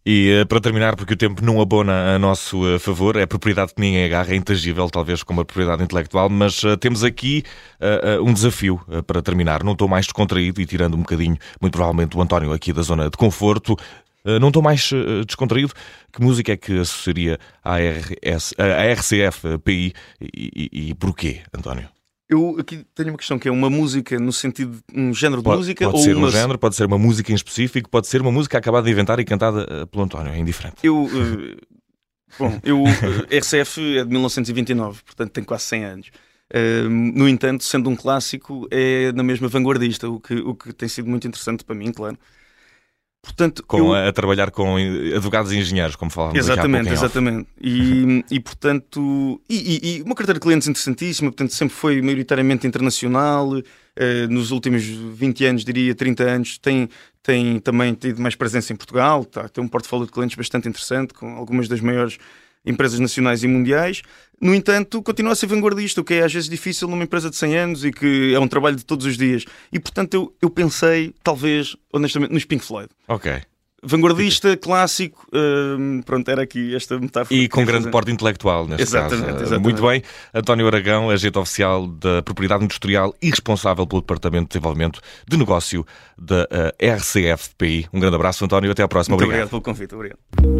E 0.06 0.40
uh, 0.40 0.46
para 0.46 0.58
terminar, 0.58 0.96
porque 0.96 1.12
o 1.12 1.16
tempo 1.16 1.44
não 1.44 1.60
abona 1.60 2.14
a 2.14 2.18
nosso 2.18 2.78
favor, 2.78 3.16
é 3.16 3.24
a 3.24 3.26
propriedade 3.26 3.74
que 3.74 3.80
ninguém 3.82 4.06
agarra, 4.06 4.32
é 4.32 4.36
intangível, 4.36 4.88
talvez 4.88 5.22
como 5.22 5.42
a 5.42 5.44
propriedade 5.44 5.82
intelectual, 5.82 6.30
mas 6.30 6.62
temos 6.80 7.04
aqui 7.04 7.42
um 8.24 8.32
desafio 8.32 8.80
para 9.06 9.20
terminar. 9.20 9.62
Não 9.62 9.72
estou 9.72 9.86
mais 9.86 10.06
descontraído 10.06 10.62
e 10.62 10.66
tirando 10.66 10.94
um 10.94 11.00
bocadinho, 11.00 11.36
muito 11.60 11.74
provavelmente, 11.74 12.16
o 12.16 12.22
António 12.22 12.54
aqui 12.54 12.72
da 12.72 12.80
zona 12.80 13.10
de 13.10 13.18
conforto. 13.18 13.76
Eh, 14.24 14.38
não 14.38 14.48
estou 14.48 14.62
mais 14.62 14.90
eh, 14.92 15.24
descontraído. 15.24 15.72
Que 16.12 16.22
música 16.22 16.52
é 16.52 16.56
que 16.56 16.78
associaria 16.78 17.38
à, 17.62 17.76
RS, 17.78 18.54
à 18.58 18.92
RCF 18.92 19.58
PI 19.64 19.92
e, 20.20 20.70
e, 20.72 20.88
e 20.90 20.94
porquê, 20.94 21.42
António? 21.56 21.88
Eu 22.28 22.56
aqui 22.60 22.84
tenho 22.94 23.08
uma 23.08 23.16
questão 23.16 23.38
que 23.38 23.48
é 23.48 23.50
uma 23.50 23.70
música 23.70 24.18
no 24.18 24.32
sentido 24.32 24.78
de 24.92 25.00
um 25.00 25.14
género 25.14 25.40
de 25.40 25.44
pode, 25.44 25.58
música 25.58 25.86
pode 25.86 25.96
ou 25.96 26.02
ser 26.02 26.14
uma... 26.14 26.28
um 26.28 26.30
género, 26.30 26.58
pode 26.58 26.76
ser 26.76 26.84
uma 26.84 26.98
música 26.98 27.32
em 27.32 27.34
específico, 27.34 27.88
pode 27.88 28.06
ser 28.06 28.20
uma 28.20 28.30
música 28.30 28.58
acabada 28.58 28.84
de 28.84 28.92
inventar 28.92 29.18
e 29.18 29.24
cantada 29.24 29.66
eh, 29.66 29.86
pelo 29.86 30.04
António, 30.04 30.30
é 30.30 30.38
indiferente. 30.38 30.76
Eu 30.82 31.04
uh, 31.04 31.56
bom, 32.38 32.60
eu 32.62 32.84
RCF 33.30 33.98
é 33.98 34.04
de 34.04 34.10
1929, 34.10 35.02
portanto 35.04 35.30
tem 35.32 35.42
quase 35.42 35.64
100 35.64 35.84
anos. 35.84 36.10
Uh, 36.52 36.88
no 36.90 37.26
entanto, 37.26 37.64
sendo 37.64 37.88
um 37.88 37.96
clássico, 37.96 38.68
é 38.70 39.10
na 39.12 39.22
mesma 39.22 39.48
vanguardista, 39.48 40.06
o 40.06 40.20
que, 40.20 40.34
o 40.34 40.54
que 40.54 40.70
tem 40.74 40.88
sido 40.88 41.08
muito 41.08 41.26
interessante 41.26 41.64
para 41.64 41.74
mim, 41.74 41.92
claro. 41.92 42.18
Portanto, 43.28 43.62
com, 43.66 43.78
eu... 43.78 43.94
a, 43.94 44.08
a, 44.08 44.12
trabalhar 44.12 44.50
com 44.50 44.76
advogados 45.14 45.52
e 45.52 45.58
engenheiros, 45.58 45.94
como 45.94 46.10
falávamos 46.10 46.38
Exatamente, 46.38 46.90
exatamente. 46.90 47.46
E, 47.60 48.24
e 48.32 48.40
portanto, 48.40 49.38
e, 49.48 49.98
e, 49.98 50.02
uma 50.02 50.14
carteira 50.14 50.38
de 50.38 50.40
clientes 50.40 50.66
interessantíssima, 50.66 51.30
portanto, 51.30 51.52
sempre 51.52 51.74
foi 51.74 52.00
maioritariamente 52.00 52.66
internacional. 52.66 53.50
Uh, 53.50 54.28
nos 54.30 54.50
últimos 54.50 54.82
20 54.82 55.44
anos, 55.44 55.64
diria 55.64 55.94
30 55.94 56.22
anos, 56.22 56.58
tem, 56.58 56.88
tem 57.22 57.58
também 57.58 57.92
tido 57.92 58.20
mais 58.22 58.34
presença 58.34 58.72
em 58.72 58.76
Portugal, 58.76 59.24
tá, 59.24 59.48
tem 59.48 59.62
um 59.62 59.68
portfólio 59.68 60.06
de 60.06 60.12
clientes 60.12 60.36
bastante 60.36 60.68
interessante, 60.68 61.12
com 61.12 61.34
algumas 61.34 61.68
das 61.68 61.80
maiores 61.80 62.16
empresas 62.68 63.00
nacionais 63.00 63.42
e 63.42 63.48
mundiais. 63.48 64.02
No 64.40 64.54
entanto, 64.54 65.02
continua 65.02 65.32
a 65.32 65.34
ser 65.34 65.46
vanguardista, 65.46 66.00
o 66.00 66.04
que 66.04 66.14
é 66.14 66.22
às 66.22 66.32
vezes 66.32 66.48
difícil 66.48 66.86
numa 66.86 67.02
empresa 67.02 67.28
de 67.28 67.36
100 67.36 67.56
anos 67.56 67.84
e 67.84 67.90
que 67.90 68.34
é 68.34 68.38
um 68.38 68.46
trabalho 68.46 68.76
de 68.76 68.84
todos 68.84 69.04
os 69.06 69.16
dias. 69.16 69.44
E 69.72 69.80
portanto, 69.80 70.14
eu, 70.14 70.34
eu 70.40 70.50
pensei, 70.50 71.12
talvez, 71.24 71.76
honestamente, 71.92 72.32
nos 72.32 72.44
Pink 72.44 72.64
Floyd. 72.64 72.88
Ok. 73.08 73.40
Vanguardista, 73.82 74.56
clássico, 74.56 75.24
hum, 75.32 76.02
pronto, 76.04 76.28
era 76.28 76.42
aqui 76.42 76.74
esta 76.74 76.98
metáfora. 76.98 77.38
E 77.38 77.48
com 77.48 77.64
grande 77.64 77.84
fazer. 77.84 77.90
porte 77.92 78.10
intelectual, 78.10 78.66
neste 78.66 78.82
exatamente, 78.82 79.26
caso. 79.26 79.42
Exatamente. 79.42 79.62
Muito 79.62 79.86
bem. 79.86 80.02
António 80.34 80.66
Aragão, 80.66 81.10
agente 81.10 81.38
oficial 81.38 81.86
da 81.86 82.20
Propriedade 82.20 82.64
Industrial 82.64 83.14
e 83.22 83.30
responsável 83.30 83.86
pelo 83.86 84.00
Departamento 84.00 84.44
de 84.44 84.48
Desenvolvimento 84.48 85.00
de 85.28 85.36
Negócio 85.36 85.86
da 86.18 86.48
eh, 86.50 86.92
RCFPI. 86.96 87.86
Um 87.92 88.00
grande 88.00 88.16
abraço, 88.16 88.44
António, 88.44 88.72
até 88.72 88.82
à 88.82 88.88
próxima. 88.88 89.16
Muito 89.16 89.26
obrigado. 89.26 89.46
obrigado 89.46 89.62
pelo 89.62 89.74
convite. 89.74 89.94
Obrigado. 89.94 90.57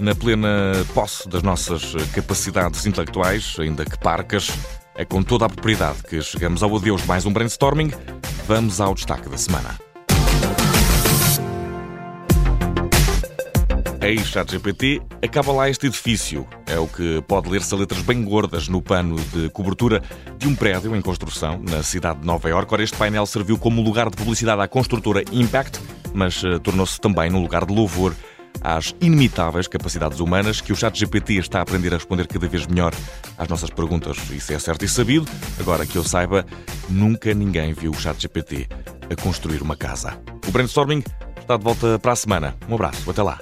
Na 0.00 0.14
plena 0.14 0.72
posse 0.94 1.28
das 1.28 1.42
nossas 1.42 1.94
capacidades 2.14 2.86
intelectuais, 2.86 3.56
ainda 3.58 3.84
que 3.84 3.98
parcas, 3.98 4.50
é 4.94 5.04
com 5.04 5.22
toda 5.22 5.44
a 5.44 5.48
propriedade 5.48 6.02
que 6.02 6.20
chegamos 6.22 6.62
ao 6.62 6.74
adeus 6.74 7.02
de 7.02 7.08
mais 7.08 7.26
um 7.26 7.32
brainstorming. 7.32 7.92
Vamos 8.46 8.80
ao 8.80 8.94
destaque 8.94 9.28
da 9.28 9.36
semana. 9.36 9.78
Eis 14.02 14.28
ChatGPT, 14.28 15.02
acaba 15.22 15.52
lá 15.52 15.68
este 15.68 15.86
edifício. 15.86 16.46
É 16.66 16.78
o 16.78 16.88
que 16.88 17.22
pode 17.28 17.50
ler-se 17.50 17.74
a 17.74 17.76
letras 17.76 18.00
bem 18.00 18.24
gordas 18.24 18.66
no 18.66 18.80
pano 18.80 19.16
de 19.16 19.50
cobertura 19.50 20.02
de 20.38 20.48
um 20.48 20.54
prédio 20.54 20.96
em 20.96 21.02
construção 21.02 21.62
na 21.68 21.82
cidade 21.82 22.20
de 22.20 22.26
Nova 22.26 22.48
Iorque. 22.48 22.72
Ora, 22.72 22.82
este 22.82 22.96
painel 22.96 23.26
serviu 23.26 23.58
como 23.58 23.82
lugar 23.82 24.08
de 24.08 24.16
publicidade 24.16 24.62
à 24.62 24.66
construtora 24.66 25.22
Impact, 25.30 25.78
mas 26.14 26.42
uh, 26.42 26.58
tornou-se 26.58 26.98
também 26.98 27.28
num 27.30 27.42
lugar 27.42 27.66
de 27.66 27.74
louvor 27.74 28.14
às 28.60 28.94
inimitáveis 29.00 29.66
capacidades 29.66 30.20
humanas 30.20 30.60
que 30.60 30.72
o 30.72 30.76
chat 30.76 30.98
GPT 30.98 31.34
está 31.34 31.58
a 31.58 31.62
aprender 31.62 31.92
a 31.92 31.96
responder 31.96 32.26
cada 32.26 32.48
vez 32.48 32.66
melhor 32.66 32.94
às 33.38 33.48
nossas 33.48 33.70
perguntas. 33.70 34.16
Isso 34.30 34.52
é 34.52 34.58
certo 34.58 34.84
e 34.84 34.88
sabido. 34.88 35.26
Agora 35.58 35.86
que 35.86 35.96
eu 35.96 36.04
saiba, 36.04 36.44
nunca 36.88 37.32
ninguém 37.34 37.72
viu 37.72 37.90
o 37.90 38.00
chat 38.00 38.20
GPT 38.20 38.68
a 39.10 39.20
construir 39.20 39.62
uma 39.62 39.76
casa. 39.76 40.18
O 40.46 40.50
brainstorming 40.50 41.02
está 41.40 41.56
de 41.56 41.64
volta 41.64 41.98
para 41.98 42.12
a 42.12 42.16
semana. 42.16 42.56
Um 42.68 42.74
abraço, 42.74 43.10
até 43.10 43.22
lá. 43.22 43.38